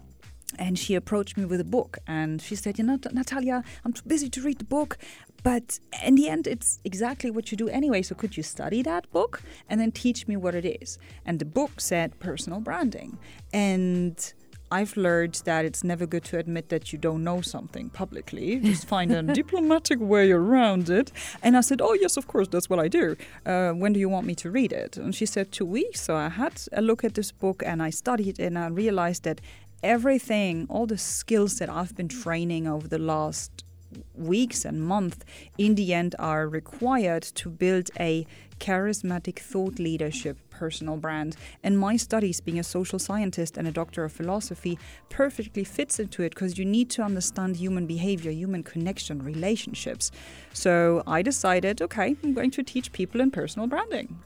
and 0.59 0.77
she 0.77 0.95
approached 0.95 1.37
me 1.37 1.45
with 1.45 1.61
a 1.61 1.65
book 1.65 1.97
and 2.07 2.41
she 2.41 2.55
said 2.55 2.77
you 2.77 2.83
know 2.83 2.99
natalia 3.13 3.63
i'm 3.85 3.93
too 3.93 4.03
busy 4.05 4.29
to 4.29 4.41
read 4.41 4.59
the 4.59 4.65
book 4.65 4.97
but 5.43 5.79
in 6.03 6.15
the 6.15 6.27
end 6.27 6.47
it's 6.47 6.79
exactly 6.83 7.31
what 7.31 7.51
you 7.51 7.57
do 7.57 7.67
anyway 7.69 8.01
so 8.01 8.15
could 8.15 8.37
you 8.37 8.43
study 8.43 8.81
that 8.81 9.09
book 9.11 9.41
and 9.69 9.79
then 9.79 9.91
teach 9.91 10.27
me 10.27 10.35
what 10.35 10.55
it 10.55 10.65
is 10.81 10.97
and 11.25 11.39
the 11.39 11.45
book 11.45 11.79
said 11.79 12.19
personal 12.19 12.59
branding 12.59 13.17
and 13.53 14.33
I've 14.73 14.95
learned 14.95 15.41
that 15.43 15.65
it's 15.65 15.83
never 15.83 16.05
good 16.05 16.23
to 16.25 16.37
admit 16.37 16.69
that 16.69 16.93
you 16.93 16.97
don't 16.97 17.25
know 17.25 17.41
something 17.41 17.89
publicly. 17.89 18.57
Just 18.63 18.87
find 18.87 19.11
a 19.11 19.21
diplomatic 19.21 19.99
way 19.99 20.31
around 20.31 20.89
it. 20.89 21.11
And 21.43 21.57
I 21.57 21.61
said, 21.61 21.81
Oh, 21.81 21.93
yes, 21.93 22.15
of 22.15 22.27
course, 22.27 22.47
that's 22.47 22.69
what 22.69 22.79
I 22.79 22.87
do. 22.87 23.17
Uh, 23.45 23.71
when 23.71 23.91
do 23.91 23.99
you 23.99 24.07
want 24.07 24.25
me 24.25 24.33
to 24.35 24.49
read 24.49 24.71
it? 24.71 24.95
And 24.95 25.13
she 25.13 25.25
said, 25.25 25.51
Two 25.51 25.65
weeks. 25.65 25.99
So 25.99 26.15
I 26.15 26.29
had 26.29 26.61
a 26.71 26.81
look 26.81 27.03
at 27.03 27.15
this 27.15 27.33
book 27.33 27.61
and 27.65 27.83
I 27.83 27.89
studied 27.89 28.39
it 28.39 28.45
and 28.45 28.57
I 28.57 28.67
realized 28.67 29.23
that 29.23 29.41
everything, 29.83 30.67
all 30.69 30.85
the 30.85 30.97
skills 30.97 31.59
that 31.59 31.69
I've 31.69 31.93
been 31.95 32.07
training 32.07 32.65
over 32.65 32.87
the 32.87 32.99
last 32.99 33.65
weeks 34.15 34.65
and 34.65 34.81
months, 34.81 35.19
in 35.57 35.75
the 35.75 35.93
end, 35.93 36.15
are 36.19 36.47
required 36.47 37.23
to 37.23 37.49
build 37.49 37.89
a 37.99 38.25
charismatic 38.59 39.39
thought 39.39 39.79
leadership 39.79 40.37
personal 40.51 40.95
brand. 40.95 41.35
And 41.63 41.79
my 41.79 41.97
studies, 41.97 42.39
being 42.39 42.59
a 42.59 42.63
social 42.63 42.99
scientist 42.99 43.57
and 43.57 43.67
a 43.67 43.71
doctor 43.71 44.03
of 44.03 44.11
philosophy, 44.11 44.77
perfectly 45.09 45.63
fits 45.63 45.99
into 45.99 46.21
it 46.21 46.35
because 46.35 46.57
you 46.59 46.65
need 46.65 46.89
to 46.91 47.01
understand 47.01 47.57
human 47.57 47.87
behavior, 47.87 48.31
human 48.31 48.63
connection, 48.63 49.23
relationships. 49.23 50.11
So 50.53 51.01
I 51.07 51.23
decided, 51.23 51.81
okay, 51.81 52.15
I'm 52.23 52.33
going 52.33 52.51
to 52.51 52.63
teach 52.63 52.91
people 52.91 53.19
in 53.21 53.31
personal 53.31 53.67
branding. 53.67 54.19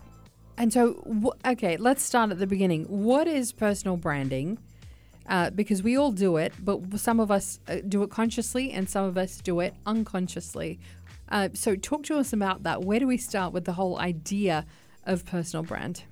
And 0.58 0.72
so, 0.72 1.32
okay, 1.46 1.78
let's 1.78 2.04
start 2.04 2.32
at 2.32 2.40
the 2.40 2.48
beginning. 2.48 2.86
What 2.86 3.28
is 3.28 3.52
personal 3.52 3.98
branding? 3.98 4.58
Uh, 5.28 5.50
because 5.50 5.82
we 5.84 5.98
all 5.98 6.12
do 6.12 6.38
it, 6.38 6.54
but 6.60 7.00
some 7.00 7.20
of 7.20 7.32
us 7.32 7.60
uh, 7.68 7.78
do 7.88 8.04
it 8.04 8.10
consciously 8.10 8.72
and 8.72 8.90
some 8.90 9.06
of 9.06 9.18
us 9.18 9.38
do 9.38 9.60
it 9.60 9.74
unconsciously. 9.86 10.80
Uh, 11.30 11.50
so, 11.54 11.76
talk 11.76 12.04
to 12.04 12.18
us 12.18 12.34
about 12.34 12.64
that. 12.64 12.84
Where 12.84 13.00
do 13.00 13.08
we 13.08 13.18
start 13.18 13.52
with 13.52 13.66
the 13.66 13.74
whole 13.74 13.98
idea 13.98 14.66
of 15.06 15.26
personal 15.26 15.64
brand? 15.64 16.04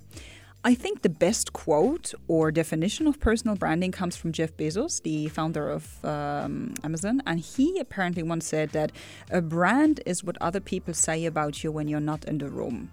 I 0.65 0.76
think 0.76 1.02
the 1.02 1.10
best 1.10 1.52
quote 1.52 2.13
or 2.30 2.49
definition 2.49 3.06
of 3.06 3.19
personal 3.19 3.58
branding 3.58 3.91
comes 3.91 4.15
from 4.15 4.32
Jeff 4.32 4.56
Bezos, 4.56 5.04
the 5.04 5.28
founder 5.28 5.69
of 5.69 6.04
um, 6.06 6.73
Amazon. 6.86 7.21
And 7.26 7.41
he 7.41 7.80
apparently 7.80 8.23
once 8.23 8.47
said 8.47 8.69
that 8.69 8.93
a 9.30 9.41
brand 9.41 9.99
is 10.06 10.23
what 10.23 10.38
other 10.39 10.62
people 10.62 10.93
say 10.93 11.26
about 11.26 11.65
you 11.65 11.71
when 11.71 11.89
you're 11.89 11.99
not 11.99 12.23
in 12.26 12.38
the 12.38 12.47
room. 12.47 12.91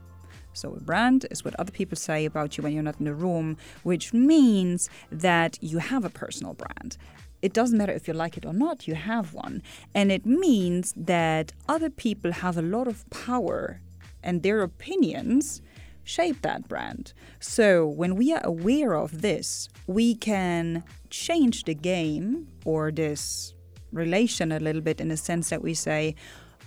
So, 0.52 0.74
a 0.74 0.80
brand 0.80 1.26
is 1.30 1.44
what 1.44 1.58
other 1.58 1.72
people 1.72 1.96
say 1.96 2.24
about 2.24 2.56
you 2.56 2.62
when 2.62 2.72
you're 2.72 2.82
not 2.82 2.98
in 2.98 3.04
the 3.04 3.14
room, 3.14 3.56
which 3.82 4.12
means 4.12 4.90
that 5.10 5.58
you 5.60 5.78
have 5.78 6.04
a 6.04 6.10
personal 6.10 6.54
brand. 6.54 6.96
It 7.42 7.52
doesn't 7.52 7.78
matter 7.78 7.92
if 7.92 8.06
you 8.06 8.14
like 8.14 8.36
it 8.36 8.44
or 8.44 8.52
not, 8.52 8.86
you 8.86 8.94
have 8.94 9.32
one. 9.32 9.62
And 9.94 10.12
it 10.12 10.26
means 10.26 10.92
that 10.96 11.52
other 11.68 11.88
people 11.88 12.32
have 12.32 12.58
a 12.58 12.62
lot 12.62 12.86
of 12.86 13.08
power 13.10 13.80
and 14.22 14.42
their 14.42 14.60
opinions 14.60 15.62
shape 16.04 16.42
that 16.42 16.68
brand. 16.68 17.12
So, 17.38 17.86
when 17.86 18.16
we 18.16 18.32
are 18.32 18.44
aware 18.44 18.94
of 18.94 19.22
this, 19.22 19.68
we 19.86 20.14
can 20.14 20.82
change 21.08 21.64
the 21.64 21.74
game 21.74 22.48
or 22.64 22.90
this 22.90 23.54
relation 23.92 24.52
a 24.52 24.60
little 24.60 24.82
bit 24.82 25.00
in 25.00 25.08
the 25.08 25.16
sense 25.16 25.50
that 25.50 25.62
we 25.62 25.74
say, 25.74 26.14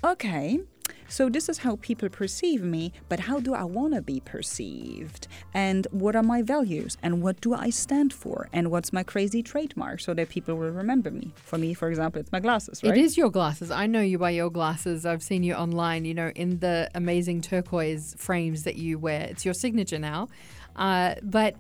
okay, 0.04 0.60
so, 1.08 1.30
this 1.30 1.50
is 1.50 1.60
how 1.60 1.78
people 1.82 2.10
perceive 2.10 2.62
me, 2.64 2.94
but 3.10 3.22
how 3.22 3.40
do 3.40 3.54
I 3.54 3.64
want 3.64 3.94
to 3.94 4.02
be 4.02 4.20
perceived? 4.20 5.28
And 5.54 5.88
what 5.92 6.16
are 6.16 6.24
my 6.24 6.42
values? 6.42 6.98
And 7.02 7.22
what 7.22 7.42
do 7.42 7.54
I 7.54 7.70
stand 7.70 8.14
for? 8.14 8.50
And 8.54 8.72
what's 8.72 8.94
my 8.94 9.04
crazy 9.04 9.44
trademark 9.44 10.00
so 10.00 10.14
that 10.14 10.30
people 10.30 10.56
will 10.56 10.72
remember 10.72 11.12
me? 11.12 11.34
For 11.36 11.58
me, 11.58 11.74
for 11.74 11.90
example, 11.90 12.22
it's 12.22 12.32
my 12.32 12.40
glasses, 12.40 12.82
right? 12.84 12.98
It 12.98 13.02
is 13.02 13.18
your 13.18 13.30
glasses. 13.30 13.72
I 13.72 13.88
know 13.88 14.02
you 14.02 14.18
by 14.18 14.32
your 14.32 14.50
glasses. 14.50 15.06
I've 15.06 15.24
seen 15.24 15.44
you 15.44 15.54
online, 15.54 16.06
you 16.06 16.14
know, 16.14 16.32
in 16.36 16.60
the 16.60 16.90
amazing 16.96 17.42
turquoise 17.42 18.16
frames 18.18 18.64
that 18.64 18.76
you 18.76 18.98
wear. 18.98 19.28
It's 19.30 19.46
your 19.46 19.54
signature 19.54 20.00
now. 20.00 20.30
Uh, 20.76 21.16
but 21.22 21.56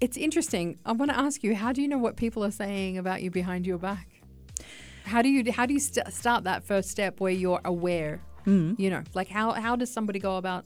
it's 0.00 0.16
interesting. 0.16 0.78
I 0.84 0.92
want 0.92 1.10
to 1.12 1.18
ask 1.18 1.44
you, 1.44 1.54
how 1.54 1.72
do 1.72 1.80
you 1.80 1.88
know 1.88 1.98
what 1.98 2.16
people 2.16 2.44
are 2.44 2.50
saying 2.50 2.98
about 2.98 3.22
you 3.22 3.30
behind 3.30 3.66
your 3.66 3.78
back? 3.78 4.08
How 5.04 5.22
do 5.22 5.28
you 5.28 5.50
how 5.52 5.66
do 5.66 5.74
you 5.74 5.80
st- 5.80 6.12
start 6.12 6.44
that 6.44 6.64
first 6.64 6.88
step 6.90 7.20
where 7.20 7.32
you're 7.32 7.60
aware 7.64 8.20
Mm. 8.46 8.78
You 8.78 8.90
know, 8.90 9.02
like 9.14 9.28
how 9.28 9.52
how 9.52 9.76
does 9.76 9.90
somebody 9.92 10.18
go 10.18 10.36
about 10.36 10.64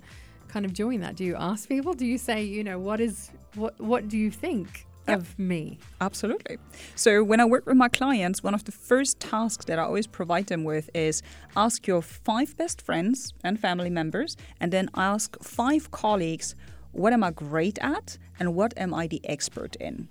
kind 0.49 0.65
of 0.65 0.73
doing 0.73 1.01
that? 1.01 1.17
Do 1.17 1.25
you 1.25 1.37
ask 1.37 1.69
people? 1.69 1.95
Do 1.95 2.07
you 2.07 2.19
say, 2.19 2.43
you 2.45 2.65
know, 2.65 2.79
what 2.79 3.01
is 3.01 3.31
what 3.55 3.79
what 3.81 4.09
do 4.09 4.17
you 4.17 4.31
think? 4.31 4.87
Yep. 5.09 5.19
Of 5.21 5.39
me. 5.39 5.79
Absolutely. 6.01 6.59
So, 6.97 7.23
when 7.23 7.39
I 7.39 7.45
work 7.45 7.65
with 7.65 7.77
my 7.77 7.89
clients, 7.89 8.43
one 8.43 8.55
of 8.55 8.65
the 8.65 8.73
first 8.73 9.21
tasks 9.21 9.65
that 9.67 9.79
I 9.79 9.83
always 9.83 10.09
provide 10.09 10.49
them 10.49 10.65
with 10.65 10.91
is 10.95 11.23
ask 11.57 11.87
your 11.87 12.03
five 12.03 12.57
best 12.57 12.83
friends 12.83 13.33
and 13.45 13.61
family 13.61 13.89
members, 13.89 14.37
and 14.59 14.73
then 14.73 14.91
ask 14.97 15.41
five 15.41 15.93
colleagues, 15.93 16.57
what 16.91 17.13
am 17.13 17.23
I 17.23 17.31
great 17.31 17.79
at 17.81 18.19
and 18.41 18.57
what 18.57 18.75
am 18.77 18.93
I 18.93 19.07
the 19.07 19.21
expert 19.25 19.77
in? 19.77 20.09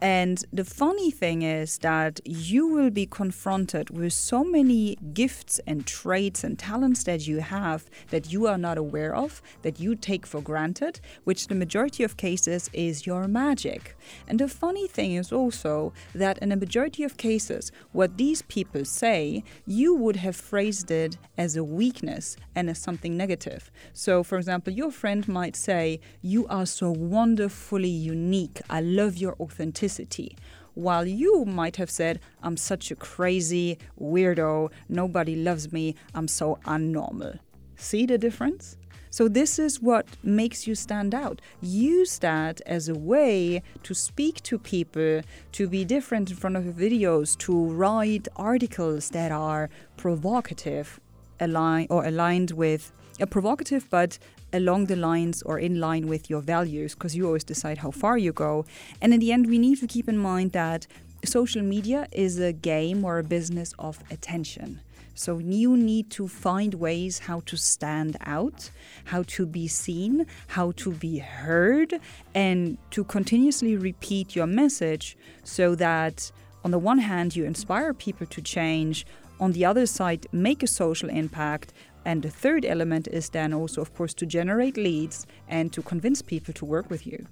And 0.00 0.44
the 0.52 0.64
funny 0.64 1.10
thing 1.10 1.42
is 1.42 1.78
that 1.78 2.20
you 2.24 2.68
will 2.68 2.90
be 2.90 3.04
confronted 3.04 3.90
with 3.90 4.12
so 4.12 4.44
many 4.44 4.96
gifts 5.12 5.58
and 5.66 5.84
traits 5.86 6.44
and 6.44 6.56
talents 6.56 7.02
that 7.04 7.26
you 7.26 7.38
have 7.38 7.86
that 8.10 8.32
you 8.32 8.46
are 8.46 8.58
not 8.58 8.78
aware 8.78 9.14
of, 9.14 9.42
that 9.62 9.80
you 9.80 9.96
take 9.96 10.24
for 10.24 10.40
granted, 10.40 11.00
which 11.24 11.48
the 11.48 11.56
majority 11.56 12.04
of 12.04 12.16
cases 12.16 12.70
is 12.72 13.06
your 13.06 13.26
magic. 13.26 13.96
And 14.28 14.38
the 14.38 14.46
funny 14.46 14.86
thing 14.86 15.14
is 15.14 15.32
also 15.32 15.92
that 16.14 16.38
in 16.38 16.52
a 16.52 16.56
majority 16.56 17.02
of 17.02 17.16
cases, 17.16 17.72
what 17.90 18.18
these 18.18 18.42
people 18.42 18.84
say, 18.84 19.42
you 19.66 19.94
would 19.94 20.16
have 20.16 20.36
phrased 20.36 20.92
it 20.92 21.18
as 21.36 21.56
a 21.56 21.64
weakness 21.64 22.36
and 22.54 22.70
as 22.70 22.78
something 22.78 23.16
negative. 23.16 23.68
So, 23.92 24.22
for 24.22 24.38
example, 24.38 24.72
your 24.72 24.92
friend 24.92 25.26
might 25.26 25.56
say, 25.56 25.98
You 26.22 26.46
are 26.46 26.66
so 26.66 26.92
wonderfully 26.92 27.88
unique. 27.88 28.60
I 28.70 28.80
love 28.80 29.16
your 29.16 29.34
authenticity 29.40 29.87
authenticity. 29.88 30.36
While 30.74 31.06
you 31.06 31.44
might 31.44 31.76
have 31.76 31.90
said, 31.90 32.20
I'm 32.42 32.56
such 32.56 32.90
a 32.90 32.96
crazy 32.96 33.78
weirdo, 34.00 34.70
nobody 34.88 35.34
loves 35.34 35.72
me, 35.72 35.94
I'm 36.14 36.28
so 36.28 36.58
unnormal. 36.64 37.38
See 37.76 38.06
the 38.06 38.18
difference? 38.18 38.76
So, 39.10 39.26
this 39.26 39.58
is 39.58 39.80
what 39.80 40.06
makes 40.22 40.66
you 40.66 40.74
stand 40.74 41.14
out. 41.14 41.40
Use 41.62 42.18
that 42.18 42.60
as 42.66 42.88
a 42.88 42.94
way 42.94 43.62
to 43.82 43.94
speak 43.94 44.42
to 44.42 44.58
people, 44.58 45.22
to 45.52 45.66
be 45.66 45.84
different 45.84 46.30
in 46.30 46.36
front 46.36 46.56
of 46.56 46.64
videos, 46.64 47.36
to 47.38 47.52
write 47.52 48.28
articles 48.36 49.08
that 49.10 49.32
are 49.32 49.70
provocative 49.96 51.00
align, 51.40 51.86
or 51.88 52.04
aligned 52.04 52.50
with 52.50 52.92
provocative 53.26 53.88
but 53.90 54.18
along 54.52 54.86
the 54.86 54.96
lines 54.96 55.42
or 55.42 55.58
in 55.58 55.80
line 55.80 56.06
with 56.06 56.30
your 56.30 56.40
values 56.40 56.94
because 56.94 57.14
you 57.16 57.26
always 57.26 57.44
decide 57.44 57.78
how 57.78 57.90
far 57.90 58.16
you 58.16 58.32
go. 58.32 58.64
And 59.00 59.12
in 59.12 59.20
the 59.20 59.32
end 59.32 59.46
we 59.46 59.58
need 59.58 59.78
to 59.80 59.86
keep 59.86 60.08
in 60.08 60.18
mind 60.18 60.52
that 60.52 60.86
social 61.24 61.62
media 61.62 62.06
is 62.12 62.38
a 62.38 62.52
game 62.52 63.04
or 63.04 63.18
a 63.18 63.24
business 63.24 63.74
of 63.78 63.98
attention. 64.10 64.80
So 65.18 65.38
you 65.38 65.76
need 65.76 66.10
to 66.10 66.28
find 66.28 66.74
ways 66.74 67.18
how 67.18 67.40
to 67.46 67.56
stand 67.56 68.16
out, 68.20 68.70
how 69.06 69.24
to 69.24 69.46
be 69.46 69.66
seen, 69.66 70.26
how 70.46 70.70
to 70.76 70.92
be 70.92 71.18
heard, 71.18 72.00
and 72.36 72.78
to 72.92 73.02
continuously 73.02 73.76
repeat 73.76 74.36
your 74.36 74.46
message 74.46 75.16
so 75.42 75.74
that 75.74 76.30
on 76.64 76.70
the 76.70 76.78
one 76.78 76.98
hand 76.98 77.34
you 77.34 77.44
inspire 77.44 77.92
people 77.92 78.28
to 78.28 78.40
change, 78.40 79.04
on 79.40 79.52
the 79.52 79.64
other 79.64 79.86
side 79.86 80.28
make 80.30 80.62
a 80.62 80.68
social 80.68 81.08
impact, 81.08 81.72
and 82.04 82.22
the 82.22 82.30
third 82.30 82.64
element 82.64 83.08
is 83.08 83.28
then 83.30 83.52
also, 83.52 83.80
of 83.80 83.94
course, 83.94 84.14
to 84.14 84.26
generate 84.26 84.76
leads 84.76 85.26
and 85.48 85.72
to 85.72 85.82
convince 85.82 86.22
people 86.22 86.54
to 86.54 86.64
work 86.64 86.90
with 86.90 87.06
you. 87.06 87.26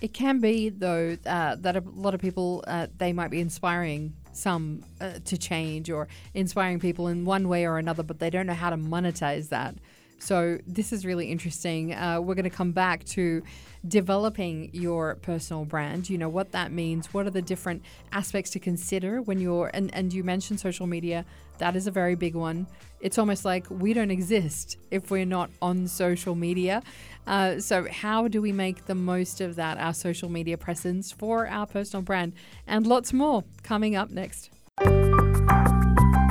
It 0.00 0.12
can 0.12 0.40
be 0.40 0.68
though 0.68 1.16
uh, 1.24 1.56
that 1.56 1.76
a 1.76 1.82
lot 1.94 2.14
of 2.14 2.20
people 2.20 2.62
uh, 2.66 2.88
they 2.98 3.12
might 3.12 3.30
be 3.30 3.40
inspiring 3.40 4.14
some 4.32 4.82
uh, 5.00 5.18
to 5.24 5.38
change 5.38 5.90
or 5.90 6.08
inspiring 6.34 6.78
people 6.78 7.08
in 7.08 7.24
one 7.24 7.48
way 7.48 7.66
or 7.66 7.78
another, 7.78 8.02
but 8.02 8.18
they 8.18 8.28
don't 8.28 8.46
know 8.46 8.54
how 8.54 8.70
to 8.70 8.76
monetize 8.76 9.48
that. 9.48 9.74
So 10.18 10.58
this 10.66 10.92
is 10.92 11.04
really 11.04 11.30
interesting. 11.30 11.94
Uh, 11.94 12.20
we're 12.20 12.34
going 12.34 12.44
to 12.44 12.50
come 12.50 12.72
back 12.72 13.04
to 13.04 13.42
developing 13.86 14.70
your 14.72 15.16
personal 15.16 15.64
brand. 15.64 16.08
You 16.08 16.18
know 16.18 16.28
what 16.28 16.52
that 16.52 16.72
means. 16.72 17.12
What 17.12 17.26
are 17.26 17.30
the 17.30 17.42
different 17.42 17.82
aspects 18.12 18.50
to 18.52 18.58
consider 18.58 19.22
when 19.22 19.40
you're 19.40 19.70
and 19.74 19.94
and 19.94 20.12
you 20.12 20.24
mentioned 20.24 20.60
social 20.60 20.86
media. 20.86 21.24
That 21.58 21.76
is 21.76 21.86
a 21.86 21.90
very 21.90 22.14
big 22.14 22.34
one. 22.34 22.66
It's 23.00 23.18
almost 23.18 23.44
like 23.44 23.66
we 23.70 23.92
don't 23.94 24.10
exist 24.10 24.78
if 24.90 25.10
we're 25.10 25.26
not 25.26 25.50
on 25.62 25.86
social 25.86 26.34
media. 26.34 26.82
Uh, 27.26 27.60
so 27.60 27.86
how 27.90 28.28
do 28.28 28.40
we 28.40 28.52
make 28.52 28.86
the 28.86 28.94
most 28.94 29.40
of 29.40 29.56
that? 29.56 29.78
Our 29.78 29.94
social 29.94 30.28
media 30.28 30.56
presence 30.56 31.12
for 31.12 31.46
our 31.46 31.66
personal 31.66 32.02
brand, 32.02 32.34
and 32.66 32.86
lots 32.86 33.12
more 33.12 33.44
coming 33.62 33.96
up 33.96 34.10
next. 34.10 34.50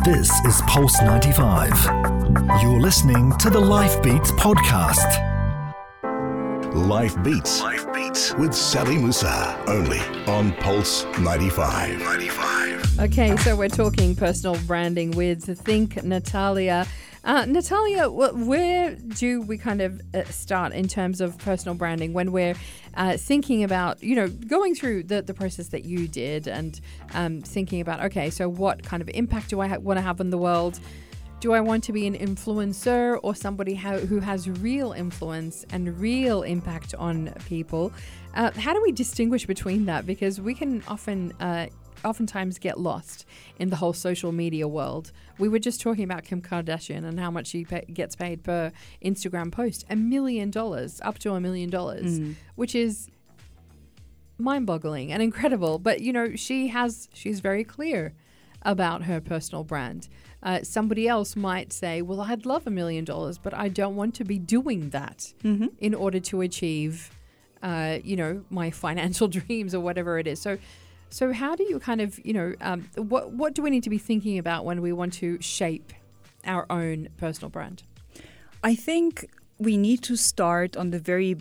This 0.06 0.30
is 0.46 0.62
Pulse 0.68 1.02
95. 1.02 2.15
You're 2.36 2.82
listening 2.82 3.32
to 3.38 3.50
the 3.50 3.62
Life 3.62 4.04
Beats 4.04 4.34
podcast. 4.34 5.24
Life 6.74 7.16
Beats. 7.24 7.62
Life 7.62 7.94
Beats 7.94 8.34
with 8.34 8.54
Sally 8.54 8.98
Musa. 8.98 9.64
Only 9.68 10.00
on 10.28 10.52
Pulse 10.58 11.06
95. 11.18 11.98
95. 11.98 13.00
Okay, 13.00 13.38
so 13.38 13.56
we're 13.56 13.70
talking 13.70 14.18
personal 14.18 14.58
branding 14.68 15.12
with 15.12 15.46
Think 15.60 16.04
Natalia. 16.04 16.86
Uh, 17.24 17.46
Natalia, 17.46 18.10
where 18.10 18.96
do 18.96 19.42
we 19.42 19.58
kind 19.58 19.82
of 19.82 20.02
uh, 20.14 20.26
start 20.26 20.74
in 20.74 20.90
terms 20.90 21.22
of 21.22 21.38
personal 21.38 21.74
branding 21.74 22.12
when 22.12 22.34
we're 22.34 22.56
uh, 22.96 23.16
thinking 23.16 23.64
about, 23.64 24.04
you 24.04 24.14
know, 24.14 24.28
going 24.28 24.76
through 24.76 25.04
the, 25.04 25.22
the 25.22 25.34
process 25.34 25.70
that 25.70 25.86
you 25.86 26.10
did 26.10 26.50
and 26.50 26.82
um, 27.14 27.42
thinking 27.42 27.80
about, 27.80 28.04
okay, 28.04 28.30
so 28.30 28.50
what 28.50 28.84
kind 28.84 29.02
of 29.02 29.10
impact 29.14 29.52
do 29.52 29.62
I 29.62 29.68
ha- 29.70 29.78
want 29.78 29.98
to 29.98 30.02
have 30.02 30.20
on 30.20 30.32
the 30.32 30.38
world? 30.38 30.82
Do 31.42 31.54
I 31.54 31.62
want 31.62 31.84
to 31.84 31.94
be 31.94 32.08
an 32.08 32.16
influencer 32.18 33.20
or 33.22 33.36
somebody 33.36 33.76
who 33.76 34.20
has 34.20 34.50
real 34.50 34.94
influence 34.94 35.66
and 35.70 36.00
real 36.00 36.42
impact 36.42 36.96
on 36.96 37.32
people? 37.48 37.92
Uh, 38.34 38.52
how 38.52 38.74
do 38.74 38.82
we 38.82 38.92
distinguish 38.92 39.46
between 39.46 39.86
that? 39.86 40.08
Because 40.08 40.42
we 40.42 40.56
can 40.56 40.82
often 40.88 41.34
uh, 41.40 41.68
oftentimes 42.04 42.58
get 42.58 42.80
lost 42.80 43.26
in 43.60 43.70
the 43.70 43.76
whole 43.76 43.94
social 43.94 44.32
media 44.32 44.68
world. 44.68 45.12
We 45.38 45.50
were 45.50 45.60
just 45.60 45.82
talking 45.82 46.04
about 46.04 46.24
Kim 46.24 46.42
Kardashian 46.42 47.06
and 47.06 47.20
how 47.20 47.32
much 47.32 47.48
she 47.48 47.66
pay, 47.66 47.86
gets 47.94 48.16
paid 48.16 48.44
per 48.44 48.72
Instagram 49.04 49.52
post 49.52 49.86
a 49.90 49.96
million 49.96 50.52
dollars, 50.52 51.02
up 51.04 51.20
to 51.20 51.34
a 51.34 51.40
million 51.40 51.70
dollars, 51.70 52.20
mm. 52.20 52.36
which 52.56 52.76
is 52.76 53.10
mind-boggling 54.38 55.12
and 55.12 55.22
incredible. 55.22 55.80
But 55.80 56.02
you 56.02 56.14
know, 56.14 56.36
she 56.36 56.70
has 56.70 57.10
she's 57.14 57.40
very 57.40 57.64
clear 57.64 58.14
about 58.66 59.04
her 59.04 59.22
personal 59.22 59.64
brand. 59.64 60.10
Uh, 60.44 60.60
somebody 60.64 61.08
else 61.08 61.36
might 61.36 61.72
say, 61.72 62.02
"Well, 62.02 62.20
I'd 62.22 62.46
love 62.46 62.68
a 62.68 62.72
million 62.72 63.06
dollars, 63.06 63.38
but 63.38 63.54
I 63.54 63.70
don't 63.70 63.96
want 63.96 64.14
to 64.16 64.26
be 64.26 64.38
doing 64.38 64.90
that 64.90 65.34
mm-hmm. 65.44 65.68
in 65.80 65.94
order 65.94 66.20
to 66.20 66.42
achieve, 66.42 67.10
uh, 67.64 68.00
you 68.04 68.18
know, 68.18 68.44
my 68.50 68.70
financial 68.86 69.28
dreams 69.28 69.74
or 69.74 69.80
whatever 69.80 70.20
it 70.20 70.28
is." 70.28 70.42
So 70.42 70.58
so, 71.10 71.32
how 71.32 71.56
do 71.56 71.64
you 71.64 71.80
kind 71.80 72.02
of, 72.02 72.20
you 72.26 72.34
know, 72.34 72.54
um, 72.62 72.90
what 72.96 73.32
what 73.32 73.54
do 73.54 73.62
we 73.62 73.70
need 73.70 73.84
to 73.84 73.90
be 73.90 73.98
thinking 73.98 74.38
about 74.38 74.66
when 74.66 74.82
we 74.82 74.92
want 74.92 75.14
to 75.14 75.42
shape 75.42 75.94
our 76.46 76.66
own 76.70 77.08
personal 77.18 77.50
brand? 77.50 77.84
I 78.64 78.76
think 78.76 79.30
we 79.58 79.78
need 79.78 80.02
to 80.04 80.16
start 80.16 80.76
on 80.76 80.92
the 80.92 81.00
very 81.00 81.38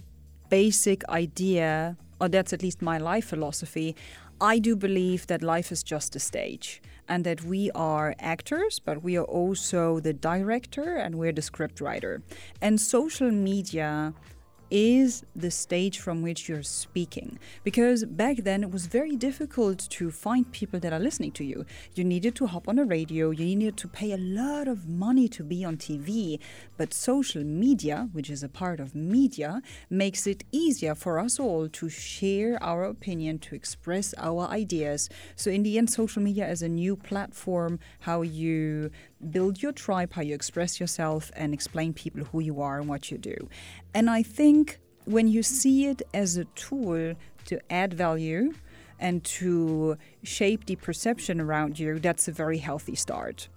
basic 0.49 1.07
idea, 1.09 1.97
or 2.21 2.29
that's 2.29 2.53
at 2.53 2.63
least 2.63 2.83
my 2.83 2.99
life 2.99 3.25
philosophy. 3.25 3.97
I 4.41 4.59
do 4.59 4.77
believe 4.77 5.27
that 5.27 5.43
life 5.43 5.73
is 5.73 5.83
just 5.83 6.15
a 6.15 6.21
stage 6.21 6.83
and 7.09 7.25
that 7.25 7.45
we 7.45 7.71
are 7.73 8.15
actors, 8.19 8.79
but 8.79 9.03
we 9.03 9.17
are 9.17 9.25
also 9.25 10.01
the 10.01 10.13
director 10.13 10.97
and 10.97 11.17
we're 11.17 11.33
the 11.33 11.43
script 11.43 11.81
writer. 11.81 12.23
And 12.61 12.81
social 12.81 13.31
media 13.31 14.15
is 14.75 15.25
the 15.37 15.53
stage 15.53 16.01
from 16.01 16.21
which 16.21 16.49
you're 16.49 16.65
speaking. 16.65 17.39
Because 17.63 18.05
back 18.05 18.39
then 18.39 18.65
it 18.65 18.73
was 18.73 18.87
very 18.87 19.15
difficult 19.15 19.79
to 19.91 20.11
find 20.11 20.51
people 20.51 20.81
that 20.81 20.93
are 20.93 20.99
listening 20.99 21.31
to 21.31 21.45
you. 21.45 21.65
You 21.95 22.03
needed 22.03 22.35
to 22.37 22.47
hop 22.47 22.67
on 22.67 22.81
a 22.81 22.85
radio, 22.85 23.31
you 23.31 23.45
needed 23.45 23.77
to 23.77 23.87
pay 23.87 24.11
a 24.11 24.17
lot 24.17 24.67
of 24.67 24.89
money 24.89 25.29
to 25.29 25.45
be 25.45 25.65
on 25.65 25.77
TV. 25.77 26.41
But 26.77 26.93
social 26.93 27.45
media, 27.45 28.09
which 28.11 28.29
is 28.29 28.43
a 28.43 28.49
part 28.49 28.81
of 28.81 28.97
media, 28.97 29.63
makes 29.91 30.27
it 30.27 30.43
easier 30.51 30.97
for 30.97 31.21
us 31.21 31.39
all 31.39 31.69
to 31.69 31.89
share 31.89 32.61
our 32.61 32.83
opinion, 32.83 33.39
to 33.47 33.55
express 33.55 34.13
our 34.19 34.49
ideas. 34.49 35.09
So, 35.37 35.53
in 35.53 35.63
the 35.63 35.79
end, 35.79 35.89
social 35.89 36.21
media 36.21 36.51
is 36.51 36.63
a 36.63 36.69
new 36.69 36.97
platform 36.97 37.79
how 38.01 38.23
you 38.23 38.91
build 39.31 39.63
your 39.63 39.73
tribe, 39.73 40.13
how 40.13 40.23
you 40.23 40.35
express 40.35 40.81
yourself, 40.81 41.31
and 41.37 41.55
explain 41.55 41.93
people 41.93 42.25
who 42.25 42.41
you 42.41 42.61
are 42.61 42.81
and 42.81 42.89
what 42.89 43.11
you 43.13 43.19
do. 43.19 43.49
And 43.95 44.11
I 44.11 44.23
think 44.23 44.79
when 45.05 45.29
you 45.29 45.43
see 45.43 45.87
it 45.87 46.03
as 46.13 46.37
a 46.37 46.45
tool 46.57 47.15
to 47.47 47.61
add 47.71 47.95
value 47.95 48.53
and 48.99 49.23
to 49.25 49.97
shape 50.23 50.67
the 50.67 50.77
perception 50.77 51.41
around 51.41 51.79
you, 51.79 51.99
that's 51.99 52.27
a 52.27 52.33
very 52.33 52.59
healthy 52.59 52.95
start. 52.95 53.49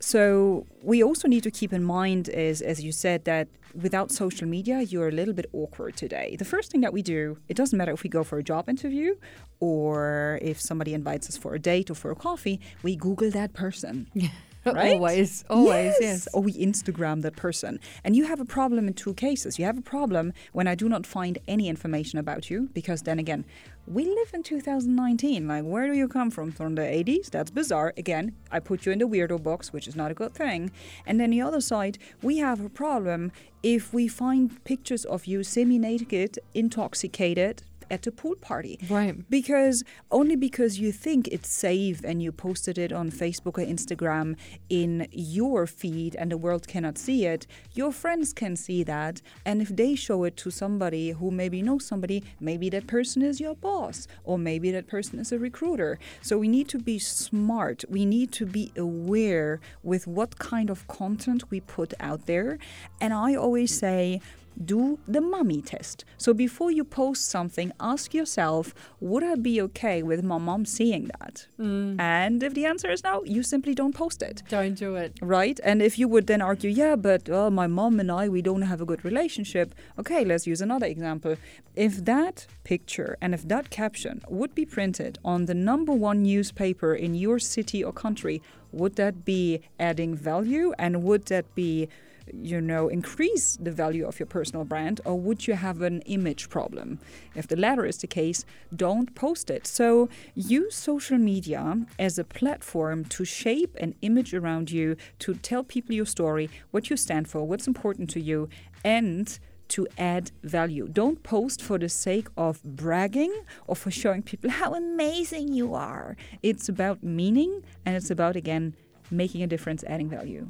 So 0.00 0.66
we 0.82 1.02
also 1.02 1.28
need 1.28 1.44
to 1.44 1.50
keep 1.50 1.72
in 1.72 1.84
mind 1.84 2.28
is, 2.28 2.60
as 2.60 2.82
you 2.82 2.90
said, 2.90 3.24
that 3.24 3.48
without 3.80 4.10
social 4.10 4.48
media, 4.48 4.80
you're 4.80 5.08
a 5.08 5.12
little 5.12 5.34
bit 5.34 5.46
awkward 5.52 5.96
today. 5.96 6.36
The 6.38 6.44
first 6.44 6.72
thing 6.72 6.80
that 6.80 6.92
we 6.92 7.02
do, 7.02 7.38
it 7.48 7.56
doesn't 7.56 7.76
matter 7.76 7.92
if 7.92 8.02
we 8.02 8.10
go 8.10 8.24
for 8.24 8.38
a 8.38 8.42
job 8.42 8.68
interview 8.68 9.14
or 9.60 10.40
if 10.42 10.60
somebody 10.60 10.92
invites 10.92 11.28
us 11.28 11.36
for 11.36 11.54
a 11.54 11.58
date 11.58 11.90
or 11.90 11.94
for 11.94 12.10
a 12.10 12.16
coffee, 12.16 12.60
we 12.82 12.96
Google 12.96 13.30
that 13.30 13.52
person. 13.52 14.08
Right? 14.64 14.94
always, 14.94 15.44
always, 15.50 15.94
yes. 15.98 16.00
yes. 16.00 16.28
Or 16.32 16.42
we 16.42 16.52
Instagram 16.54 17.22
that 17.22 17.36
person. 17.36 17.80
And 18.04 18.14
you 18.14 18.24
have 18.26 18.40
a 18.40 18.44
problem 18.44 18.86
in 18.86 18.94
two 18.94 19.14
cases. 19.14 19.58
You 19.58 19.64
have 19.64 19.78
a 19.78 19.82
problem 19.82 20.32
when 20.52 20.68
I 20.68 20.74
do 20.74 20.88
not 20.88 21.04
find 21.04 21.38
any 21.48 21.68
information 21.68 22.18
about 22.18 22.48
you, 22.48 22.68
because 22.72 23.02
then 23.02 23.18
again, 23.18 23.44
we 23.86 24.04
live 24.04 24.30
in 24.32 24.44
2019. 24.44 25.48
Like, 25.48 25.64
where 25.64 25.88
do 25.88 25.94
you 25.94 26.06
come 26.06 26.30
from? 26.30 26.52
From 26.52 26.76
the 26.76 26.82
80s? 26.82 27.30
That's 27.30 27.50
bizarre. 27.50 27.92
Again, 27.96 28.36
I 28.52 28.60
put 28.60 28.86
you 28.86 28.92
in 28.92 29.00
the 29.00 29.08
weirdo 29.08 29.42
box, 29.42 29.72
which 29.72 29.88
is 29.88 29.96
not 29.96 30.12
a 30.12 30.14
good 30.14 30.34
thing. 30.34 30.70
And 31.06 31.18
then 31.18 31.30
the 31.30 31.42
other 31.42 31.60
side, 31.60 31.98
we 32.22 32.38
have 32.38 32.64
a 32.64 32.68
problem 32.68 33.32
if 33.62 33.92
we 33.92 34.06
find 34.06 34.62
pictures 34.64 35.04
of 35.04 35.26
you 35.26 35.42
semi 35.42 35.78
naked, 35.78 36.38
intoxicated, 36.54 37.64
at 37.92 38.06
a 38.06 38.10
pool 38.10 38.34
party. 38.40 38.80
Right. 38.88 39.14
Because 39.30 39.84
only 40.10 40.34
because 40.34 40.80
you 40.80 40.90
think 40.90 41.28
it's 41.28 41.50
safe 41.50 42.00
and 42.02 42.22
you 42.22 42.32
posted 42.32 42.78
it 42.78 42.90
on 42.90 43.10
Facebook 43.10 43.58
or 43.58 43.66
Instagram 43.66 44.36
in 44.70 45.06
your 45.12 45.66
feed 45.66 46.16
and 46.16 46.32
the 46.32 46.38
world 46.38 46.66
cannot 46.66 46.96
see 46.96 47.26
it, 47.26 47.46
your 47.74 47.92
friends 47.92 48.32
can 48.32 48.56
see 48.56 48.82
that. 48.82 49.20
And 49.44 49.60
if 49.60 49.68
they 49.68 49.94
show 49.94 50.24
it 50.24 50.36
to 50.38 50.50
somebody 50.50 51.10
who 51.10 51.30
maybe 51.30 51.60
knows 51.60 51.84
somebody, 51.84 52.24
maybe 52.40 52.70
that 52.70 52.86
person 52.86 53.20
is 53.22 53.38
your 53.38 53.54
boss 53.54 54.08
or 54.24 54.38
maybe 54.38 54.70
that 54.72 54.86
person 54.86 55.18
is 55.18 55.30
a 55.30 55.38
recruiter. 55.38 55.98
So 56.22 56.38
we 56.38 56.48
need 56.48 56.68
to 56.68 56.78
be 56.78 56.98
smart. 56.98 57.84
We 57.90 58.06
need 58.06 58.32
to 58.32 58.46
be 58.46 58.72
aware 58.76 59.60
with 59.82 60.06
what 60.06 60.38
kind 60.38 60.70
of 60.70 60.88
content 60.88 61.50
we 61.50 61.60
put 61.60 61.92
out 62.00 62.24
there. 62.24 62.58
And 63.02 63.12
I 63.12 63.34
always 63.34 63.76
say, 63.76 64.22
do 64.64 64.98
the 65.06 65.20
mummy 65.20 65.62
test. 65.62 66.04
So 66.18 66.32
before 66.32 66.70
you 66.70 66.84
post 66.84 67.28
something, 67.28 67.72
ask 67.80 68.14
yourself, 68.14 68.74
would 69.00 69.22
I 69.22 69.34
be 69.34 69.60
okay 69.62 70.02
with 70.02 70.22
my 70.22 70.38
mom 70.38 70.64
seeing 70.64 71.10
that? 71.18 71.46
Mm. 71.58 72.00
And 72.00 72.42
if 72.42 72.54
the 72.54 72.66
answer 72.66 72.90
is 72.90 73.02
no, 73.04 73.22
you 73.24 73.42
simply 73.42 73.74
don't 73.74 73.94
post 73.94 74.22
it. 74.22 74.42
Don't 74.48 74.74
do 74.74 74.96
it. 74.96 75.18
Right? 75.20 75.58
And 75.64 75.82
if 75.82 75.98
you 75.98 76.08
would 76.08 76.26
then 76.26 76.42
argue, 76.42 76.70
yeah, 76.70 76.96
but 76.96 77.28
well, 77.28 77.50
my 77.50 77.66
mom 77.66 78.00
and 78.00 78.10
I, 78.10 78.28
we 78.28 78.42
don't 78.42 78.62
have 78.62 78.80
a 78.80 78.84
good 78.84 79.04
relationship. 79.04 79.74
Okay, 79.98 80.24
let's 80.24 80.46
use 80.46 80.60
another 80.60 80.86
example. 80.86 81.36
If 81.74 82.04
that 82.04 82.46
picture 82.64 83.16
and 83.20 83.34
if 83.34 83.48
that 83.48 83.70
caption 83.70 84.22
would 84.28 84.54
be 84.54 84.64
printed 84.64 85.18
on 85.24 85.46
the 85.46 85.54
number 85.54 85.92
one 85.92 86.22
newspaper 86.22 86.94
in 86.94 87.14
your 87.14 87.38
city 87.38 87.82
or 87.82 87.92
country, 87.92 88.42
would 88.72 88.96
that 88.96 89.24
be 89.24 89.60
adding 89.78 90.14
value 90.14 90.72
and 90.78 91.02
would 91.02 91.26
that 91.26 91.54
be 91.54 91.88
you 92.32 92.60
know 92.60 92.88
increase 92.88 93.56
the 93.60 93.70
value 93.70 94.06
of 94.06 94.18
your 94.18 94.26
personal 94.26 94.64
brand 94.64 95.00
or 95.04 95.18
would 95.18 95.46
you 95.46 95.54
have 95.54 95.82
an 95.82 96.00
image 96.02 96.48
problem 96.48 96.98
if 97.34 97.46
the 97.46 97.56
latter 97.56 97.84
is 97.84 97.98
the 97.98 98.06
case 98.06 98.44
don't 98.74 99.14
post 99.14 99.50
it 99.50 99.66
so 99.66 100.08
use 100.34 100.74
social 100.74 101.18
media 101.18 101.86
as 101.98 102.18
a 102.18 102.24
platform 102.24 103.04
to 103.04 103.24
shape 103.24 103.76
an 103.80 103.94
image 104.02 104.32
around 104.32 104.70
you 104.70 104.96
to 105.18 105.34
tell 105.34 105.62
people 105.62 105.94
your 105.94 106.06
story 106.06 106.48
what 106.70 106.90
you 106.90 106.96
stand 106.96 107.28
for 107.28 107.46
what's 107.46 107.66
important 107.66 108.08
to 108.08 108.20
you 108.20 108.48
and 108.84 109.38
to 109.72 109.86
add 109.96 110.30
value. 110.42 110.86
Don't 110.86 111.22
post 111.22 111.62
for 111.62 111.78
the 111.78 111.88
sake 111.88 112.28
of 112.36 112.62
bragging 112.62 113.32
or 113.66 113.74
for 113.74 113.90
showing 113.90 114.22
people 114.22 114.50
how 114.50 114.74
amazing 114.74 115.54
you 115.54 115.74
are. 115.74 116.14
It's 116.42 116.68
about 116.68 117.02
meaning 117.02 117.62
and 117.86 117.96
it's 117.96 118.10
about, 118.10 118.36
again, 118.36 118.76
making 119.12 119.42
a 119.42 119.46
difference, 119.46 119.84
adding 119.84 120.08
value. 120.08 120.46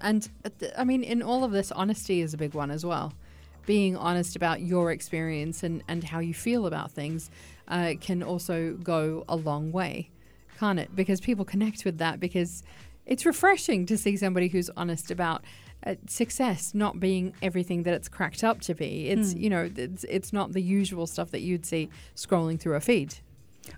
And 0.00 0.28
uh, 0.44 0.50
I 0.76 0.84
mean, 0.84 1.02
in 1.02 1.22
all 1.22 1.44
of 1.44 1.52
this, 1.52 1.72
honesty 1.72 2.20
is 2.20 2.34
a 2.34 2.36
big 2.36 2.54
one 2.54 2.70
as 2.70 2.84
well. 2.84 3.14
Being 3.64 3.96
honest 3.96 4.34
about 4.36 4.60
your 4.60 4.90
experience 4.90 5.62
and, 5.62 5.82
and 5.86 6.02
how 6.02 6.18
you 6.18 6.34
feel 6.34 6.66
about 6.66 6.90
things 6.90 7.30
uh, 7.68 7.94
can 8.00 8.22
also 8.22 8.72
go 8.82 9.24
a 9.28 9.36
long 9.36 9.70
way, 9.70 10.10
can't 10.58 10.80
it? 10.80 10.94
Because 10.94 11.20
people 11.20 11.44
connect 11.44 11.84
with 11.84 11.98
that 11.98 12.18
because 12.18 12.64
it's 13.06 13.24
refreshing 13.24 13.86
to 13.86 13.96
see 13.96 14.16
somebody 14.16 14.48
who's 14.48 14.68
honest 14.76 15.10
about 15.10 15.44
uh, 15.86 15.94
success 16.08 16.74
not 16.74 17.00
being 17.00 17.34
everything 17.40 17.84
that 17.84 17.94
it's 17.94 18.08
cracked 18.08 18.42
up 18.44 18.60
to 18.62 18.74
be. 18.74 19.08
It's, 19.08 19.34
you 19.34 19.50
know, 19.50 19.70
it's, 19.76 20.04
it's 20.04 20.32
not 20.32 20.52
the 20.52 20.62
usual 20.62 21.06
stuff 21.06 21.30
that 21.30 21.40
you'd 21.40 21.66
see 21.66 21.88
scrolling 22.16 22.58
through 22.60 22.74
a 22.76 22.80
feed. 22.80 23.14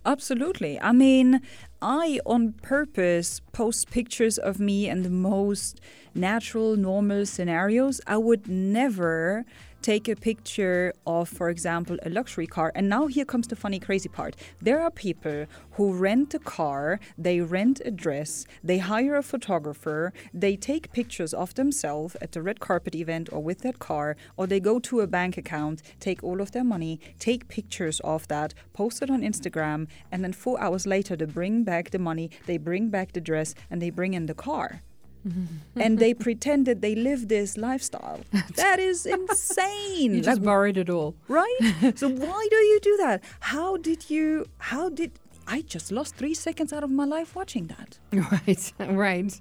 Absolutely. 0.07 0.79
I 0.81 0.92
mean, 0.92 1.40
I 1.83 2.20
on 2.27 2.53
purpose 2.53 3.40
post 3.53 3.90
pictures 3.90 4.38
of 4.38 4.59
me 4.59 4.88
in 4.88 5.03
the 5.03 5.11
most 5.11 5.81
natural, 6.14 6.77
normal 6.77 7.27
scenarios. 7.27 8.01
I 8.07 8.18
would 8.18 8.49
never 8.49 9.44
take 9.85 10.09
a 10.09 10.16
picture 10.16 10.94
of, 11.07 11.29
for 11.29 11.51
example, 11.51 11.99
a 12.05 12.09
luxury 12.09 12.47
car. 12.47 12.73
And 12.75 12.88
now 12.88 13.07
here 13.07 13.27
comes 13.27 13.47
the 13.49 13.55
funny, 13.55 13.79
crazy 13.79 14.09
part. 14.09 14.35
There 14.62 14.81
are 14.81 14.90
people 14.90 15.44
who 15.73 15.92
rent 15.92 16.33
a 16.33 16.38
car, 16.38 16.99
they 17.18 17.42
rent 17.42 17.83
a 17.85 17.90
dress, 17.90 18.47
they 18.62 18.79
hire 18.79 19.16
a 19.16 19.23
photographer, 19.23 20.14
they 20.33 20.57
take 20.57 20.90
pictures 20.92 21.35
of 21.35 21.55
themselves 21.55 22.16
at 22.23 22.33
the 22.33 22.40
red 22.40 22.61
carpet 22.61 22.94
event 22.94 23.29
or 23.31 23.42
with 23.42 23.61
that 23.61 23.79
car, 23.79 24.16
or 24.38 24.47
they 24.47 24.59
go 24.59 24.79
to 24.79 25.01
a 25.01 25.07
bank 25.07 25.37
account, 25.37 25.83
take 26.01 26.25
all 26.25 26.40
of 26.40 26.53
their 26.53 26.64
money, 26.64 26.99
take 27.18 27.49
pictures 27.49 28.01
of 28.01 28.27
that, 28.29 28.55
post 28.73 29.03
it 29.03 29.11
on 29.11 29.20
Instagram, 29.20 29.87
and 30.11 30.25
then 30.25 30.33
four 30.33 30.59
hours 30.62 30.87
later 30.87 31.14
they 31.14 31.27
bring 31.27 31.62
back 31.62 31.90
the 31.90 31.99
money, 31.99 32.31
they 32.47 32.57
bring 32.57 32.88
back 32.88 33.12
the 33.12 33.20
dress, 33.20 33.55
and 33.70 33.83
they 33.83 33.90
bring 33.90 34.14
in 34.14 34.25
the 34.25 34.35
car 34.35 34.81
and 35.76 35.98
they 35.98 36.14
pretended 36.14 36.80
they 36.82 36.94
live 36.94 37.28
this 37.28 37.56
lifestyle. 37.56 38.20
That 38.56 38.78
is 38.78 39.06
insane. 39.16 40.14
You 40.14 40.20
just 40.20 40.38
Like, 40.40 40.44
borrowed 40.44 40.76
it 40.76 40.90
all. 40.90 41.14
right? 41.28 41.58
so 41.96 42.08
why 42.08 42.46
do 42.50 42.56
you 42.56 42.78
do 42.80 42.96
that? 42.98 43.22
How 43.40 43.76
did 43.76 44.10
you? 44.10 44.46
How 44.58 44.88
did? 44.88 45.12
I 45.46 45.60
just 45.60 45.92
lost 45.92 46.16
three 46.16 46.32
seconds 46.32 46.72
out 46.72 46.82
of 46.82 46.90
my 46.90 47.04
life 47.04 47.37
watching 47.37 47.66
that. 47.66 47.98
Right, 48.10 48.72
right. 48.80 49.40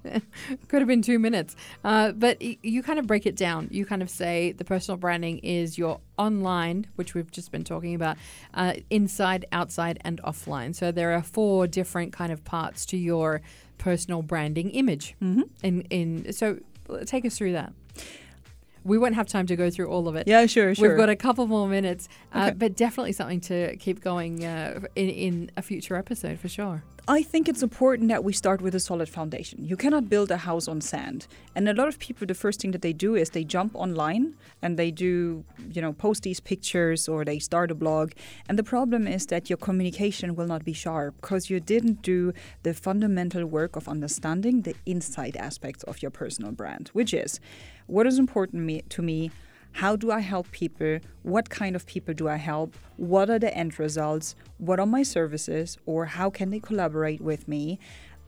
Could 0.68 0.80
have 0.82 0.86
been 0.88 1.00
two 1.00 1.18
minutes. 1.18 1.56
Uh, 1.82 2.12
but 2.12 2.42
you 2.42 2.82
kind 2.82 2.98
of 2.98 3.06
break 3.06 3.24
it 3.24 3.36
down. 3.36 3.68
You 3.70 3.86
kind 3.86 4.02
of 4.02 4.10
say 4.10 4.52
the 4.52 4.64
personal 4.66 4.98
branding 4.98 5.38
is 5.38 5.78
your 5.78 6.00
online, 6.18 6.88
which 6.96 7.14
we've 7.14 7.30
just 7.30 7.50
been 7.52 7.64
talking 7.64 7.94
about, 7.94 8.18
uh, 8.52 8.74
inside, 8.90 9.46
outside, 9.50 9.98
and 10.02 10.20
offline. 10.24 10.74
So 10.74 10.92
there 10.92 11.12
are 11.14 11.22
four 11.22 11.66
different 11.66 12.12
kind 12.12 12.32
of 12.32 12.44
parts 12.44 12.84
to 12.86 12.98
your 12.98 13.40
personal 13.78 14.22
branding 14.22 14.70
image. 14.70 15.14
Mm-hmm. 15.22 15.42
In, 15.62 15.80
in 15.90 16.32
so 16.32 16.58
take 17.06 17.24
us 17.24 17.36
through 17.36 17.52
that. 17.52 17.72
We 18.84 18.98
won't 18.98 19.14
have 19.14 19.26
time 19.26 19.46
to 19.46 19.56
go 19.56 19.70
through 19.70 19.86
all 19.86 20.08
of 20.08 20.16
it. 20.16 20.28
Yeah, 20.28 20.44
sure, 20.44 20.74
sure. 20.74 20.90
We've 20.90 20.98
got 20.98 21.08
a 21.08 21.16
couple 21.16 21.46
more 21.46 21.66
minutes, 21.66 22.06
uh, 22.34 22.48
Okay. 22.48 22.54
but 22.58 22.76
definitely 22.76 23.12
something 23.12 23.40
to 23.42 23.76
keep 23.78 24.02
going 24.02 24.44
uh, 24.44 24.80
in, 24.94 25.08
in 25.08 25.50
a 25.56 25.62
future 25.62 25.96
episode 25.96 26.38
for 26.38 26.48
sure. 26.48 26.84
I 27.06 27.22
think 27.22 27.50
it's 27.50 27.62
important 27.62 28.08
that 28.08 28.24
we 28.24 28.32
start 28.32 28.62
with 28.62 28.74
a 28.74 28.80
solid 28.80 29.10
foundation. 29.10 29.62
You 29.62 29.76
cannot 29.76 30.08
build 30.08 30.30
a 30.30 30.38
house 30.38 30.66
on 30.66 30.80
sand. 30.80 31.26
And 31.54 31.68
a 31.68 31.74
lot 31.74 31.86
of 31.86 31.98
people, 31.98 32.26
the 32.26 32.32
first 32.32 32.62
thing 32.62 32.70
that 32.70 32.80
they 32.80 32.94
do 32.94 33.14
is 33.14 33.28
they 33.28 33.44
jump 33.44 33.74
online 33.74 34.36
and 34.62 34.78
they 34.78 34.90
do, 34.90 35.44
you 35.70 35.82
know, 35.82 35.92
post 35.92 36.22
these 36.22 36.40
pictures 36.40 37.06
or 37.06 37.22
they 37.22 37.38
start 37.38 37.70
a 37.70 37.74
blog. 37.74 38.12
And 38.48 38.58
the 38.58 38.62
problem 38.62 39.06
is 39.06 39.26
that 39.26 39.50
your 39.50 39.58
communication 39.58 40.34
will 40.34 40.46
not 40.46 40.64
be 40.64 40.72
sharp 40.72 41.14
because 41.20 41.50
you 41.50 41.60
didn't 41.60 42.00
do 42.00 42.32
the 42.62 42.72
fundamental 42.72 43.44
work 43.44 43.76
of 43.76 43.86
understanding 43.86 44.62
the 44.62 44.74
inside 44.86 45.36
aspects 45.36 45.82
of 45.82 46.00
your 46.00 46.10
personal 46.10 46.52
brand, 46.52 46.88
which 46.94 47.12
is 47.12 47.38
what 47.86 48.06
is 48.06 48.18
important 48.18 48.64
me, 48.64 48.80
to 48.88 49.02
me, 49.02 49.30
how 49.74 49.96
do 49.96 50.12
I 50.12 50.20
help 50.20 50.52
people? 50.52 51.00
What 51.24 51.50
kind 51.50 51.74
of 51.74 51.84
people 51.84 52.14
do 52.14 52.28
I 52.28 52.36
help? 52.36 52.76
What 52.96 53.28
are 53.28 53.40
the 53.40 53.52
end 53.52 53.80
results? 53.80 54.36
What 54.58 54.78
are 54.78 54.86
my 54.86 55.02
services? 55.02 55.76
Or 55.84 56.06
how 56.06 56.30
can 56.30 56.50
they 56.50 56.60
collaborate 56.60 57.20
with 57.20 57.48
me? 57.48 57.80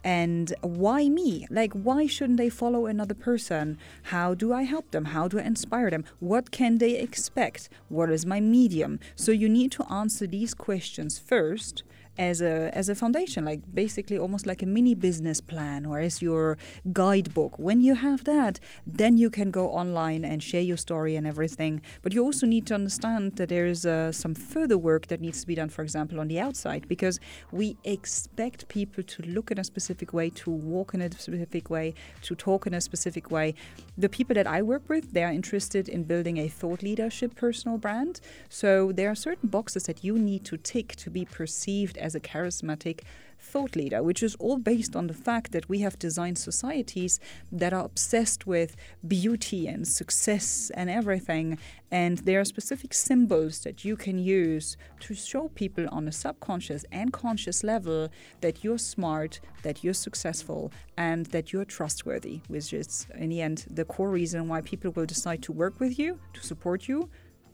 And 0.03 0.53
why 0.63 1.09
me? 1.09 1.47
Like, 1.49 1.73
why 1.73 2.09
shouldn't 2.09 2.39
they 2.39 2.49
follow 2.49 2.87
another 2.87 3.15
person? 3.15 3.79
How 4.15 4.35
do 4.35 4.53
I 4.53 4.63
help 4.63 4.91
them? 4.91 5.07
How 5.07 5.29
do 5.29 5.39
I 5.39 5.43
inspire 5.45 5.89
them? 5.89 6.05
What 6.19 6.51
can 6.51 6.79
they 6.79 6.99
expect? 6.99 7.69
What 7.89 8.11
is 8.11 8.27
my 8.27 8.41
medium? 8.41 8.99
So, 9.15 9.31
you 9.31 9.49
need 9.49 9.71
to 9.73 9.85
answer 9.91 10.27
these 10.27 10.53
questions 10.53 11.17
first 11.19 11.85
as 12.19 12.41
a 12.41 12.71
as 12.77 12.89
a 12.89 12.95
foundation 12.95 13.45
like 13.45 13.61
basically 13.75 14.19
almost 14.19 14.47
like 14.47 14.63
a 14.63 14.67
mini 14.67 14.95
business 14.95 15.41
plan 15.41 15.87
or 15.87 15.99
as 15.99 16.23
your 16.23 16.59
guidebook. 16.93 17.59
When 17.59 17.81
you 17.81 17.95
have 17.95 18.25
that 18.25 18.61
then 18.87 19.17
you 19.17 19.31
can 19.31 19.51
go 19.51 19.71
online 19.71 20.25
and 20.25 20.43
share 20.43 20.61
your 20.61 20.77
story 20.77 21.17
and 21.17 21.27
everything. 21.27 21.83
But 22.03 22.15
you 22.15 22.23
also 22.23 22.47
need 22.47 22.67
to 22.69 22.75
understand 22.75 23.37
that 23.37 23.49
there 23.49 23.67
is 23.67 23.85
uh, 23.87 24.13
some 24.13 24.35
further 24.35 24.79
work 24.79 25.09
that 25.09 25.21
needs 25.21 25.41
to 25.41 25.47
be 25.47 25.55
done 25.55 25.69
for 25.69 25.83
example 25.83 26.21
on 26.21 26.29
the 26.29 26.41
outside 26.41 26.89
because 26.89 27.21
we 27.53 27.77
expect 27.85 28.69
people 28.69 29.03
to 29.03 29.23
look 29.23 29.51
in 29.51 29.59
a 29.59 29.65
specific 29.65 30.13
way 30.13 30.31
to 30.31 30.51
walk 30.51 30.95
in 30.95 31.03
a 31.03 31.11
specific 31.11 31.71
way 31.71 31.95
to 32.23 32.35
talk 32.35 32.67
in 32.67 32.75
a 32.75 32.81
specific 32.81 33.31
way. 33.31 33.55
The 33.99 34.09
people 34.09 34.35
that 34.35 34.47
i 34.47 34.63
work 34.63 34.89
with 34.89 35.13
they 35.13 35.25
are 35.25 35.33
interested 35.33 35.89
in 35.89 36.05
building 36.05 36.39
a 36.39 36.49
thought 36.49 36.83
leadership 36.83 37.35
personal 37.35 37.79
brand. 37.79 38.21
So 38.49 38.93
there 38.93 39.11
are 39.11 39.15
certain 39.15 39.49
boxes 39.49 39.85
that 39.85 40.05
you 40.05 40.19
need 40.19 40.45
to 40.47 40.57
tick 40.57 40.97
to 40.97 41.11
be 41.11 41.25
perceived 41.25 41.97
a 42.15 42.21
charismatic 42.21 43.01
thought 43.39 43.77
leader, 43.77 44.03
which 44.03 44.23
is 44.23 44.35
all 44.37 44.57
based 44.57 44.97
on 44.97 45.07
the 45.07 45.15
fact 45.15 45.53
that 45.53 45.69
we 45.69 45.81
have 45.81 45.99
designed 45.99 46.39
societies 46.39 47.21
that 47.53 47.73
are 47.73 47.85
obsessed 47.85 48.47
with 48.47 48.77
beauty 49.07 49.67
and 49.67 49.87
success 49.87 50.71
and 50.75 50.89
everything. 50.89 51.59
And 51.91 52.19
there 52.19 52.41
are 52.41 52.45
specific 52.45 52.95
symbols 52.95 53.61
that 53.61 53.85
you 53.85 53.97
can 53.97 54.19
use 54.19 54.77
to 55.01 55.15
show 55.15 55.49
people 55.49 55.87
on 55.91 56.09
a 56.09 56.13
subconscious 56.13 56.85
and 56.91 57.13
conscious 57.13 57.63
level 57.63 58.09
that 58.41 58.65
you're 58.65 58.79
smart, 58.79 59.41
that 59.63 59.85
you're 59.85 59.95
successful, 59.95 60.73
and 60.97 61.27
that 61.27 61.53
you're 61.53 61.65
trustworthy, 61.65 62.41
which 62.49 62.73
is, 62.73 63.07
in 63.15 63.29
the 63.29 63.43
end, 63.43 63.67
the 63.71 63.85
core 63.85 64.11
reason 64.11 64.49
why 64.49 64.63
people 64.63 64.91
will 64.93 65.07
decide 65.07 65.43
to 65.43 65.53
work 65.53 65.79
with 65.79 65.99
you, 65.99 66.19
to 66.33 66.43
support 66.43 66.89
you, 66.89 67.09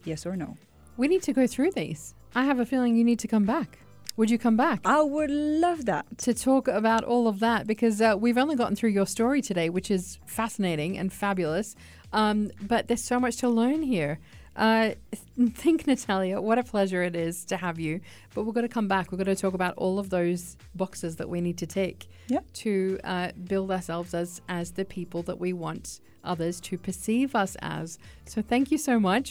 yes 0.05 0.25
or 0.27 0.37
no. 0.37 0.57
We 0.97 1.09
need 1.09 1.23
to 1.23 1.33
go 1.33 1.47
through 1.47 1.73
these. 1.73 2.15
I 2.35 2.45
have 2.45 2.59
a 2.59 2.67
feeling 2.67 2.97
you 2.97 3.05
need 3.05 3.19
to 3.21 3.29
come 3.29 3.45
back. 3.45 3.79
Would 4.17 4.31
you 4.31 4.39
come 4.39 4.57
back 4.57 4.81
I 4.85 5.01
would 5.03 5.31
love 5.31 5.87
that. 5.87 6.19
to 6.19 6.35
talk 6.35 6.69
about 6.69 7.03
all 7.05 7.27
of 7.27 7.41
that? 7.41 7.67
Because 7.67 8.01
uh, 8.01 8.15
we've 8.19 8.37
only 8.39 8.57
gotten 8.57 8.77
through 8.77 8.91
your 8.91 9.07
story 9.07 9.41
today, 9.41 9.71
which 9.71 9.91
is 9.91 10.19
fascinating 10.27 10.99
and 10.99 11.13
fabulous. 11.13 11.75
Um, 12.13 12.51
but 12.61 12.89
there's 12.89 13.03
so 13.03 13.19
much 13.19 13.37
to 13.39 13.49
learn 13.49 13.83
here. 13.83 14.19
Uh, 14.55 14.91
think, 15.55 15.87
Natalia, 15.87 16.43
what 16.43 16.59
a 16.59 16.63
pleasure 16.63 17.03
it 17.03 17.17
is 17.17 17.47
to 17.47 17.57
have 17.57 17.81
you. 17.81 18.01
But 18.35 18.45
we're 18.45 18.53
going 18.53 18.69
to 18.69 18.73
come 18.73 18.87
back. 18.87 19.11
We're 19.11 19.17
going 19.25 19.35
to 19.35 19.41
talk 19.41 19.55
about 19.55 19.75
all 19.79 19.99
of 19.99 20.11
those 20.11 20.59
boxes 20.75 21.17
that 21.17 21.29
we 21.31 21.41
need 21.41 21.57
to 21.59 21.67
take 21.67 22.07
Yep. 22.29 22.53
to 22.53 22.99
uh, 23.05 23.33
build 23.45 23.71
ourselves 23.71 24.13
as 24.15 24.43
as 24.49 24.73
the 24.73 24.85
people 24.85 25.23
that 25.25 25.39
we 25.41 25.53
want 25.55 26.01
others 26.23 26.61
to 26.61 26.77
perceive 26.79 27.35
us 27.35 27.57
as. 27.63 27.99
So 28.27 28.43
thank 28.43 28.71
you 28.71 28.79
so 28.79 29.01
much. 29.01 29.31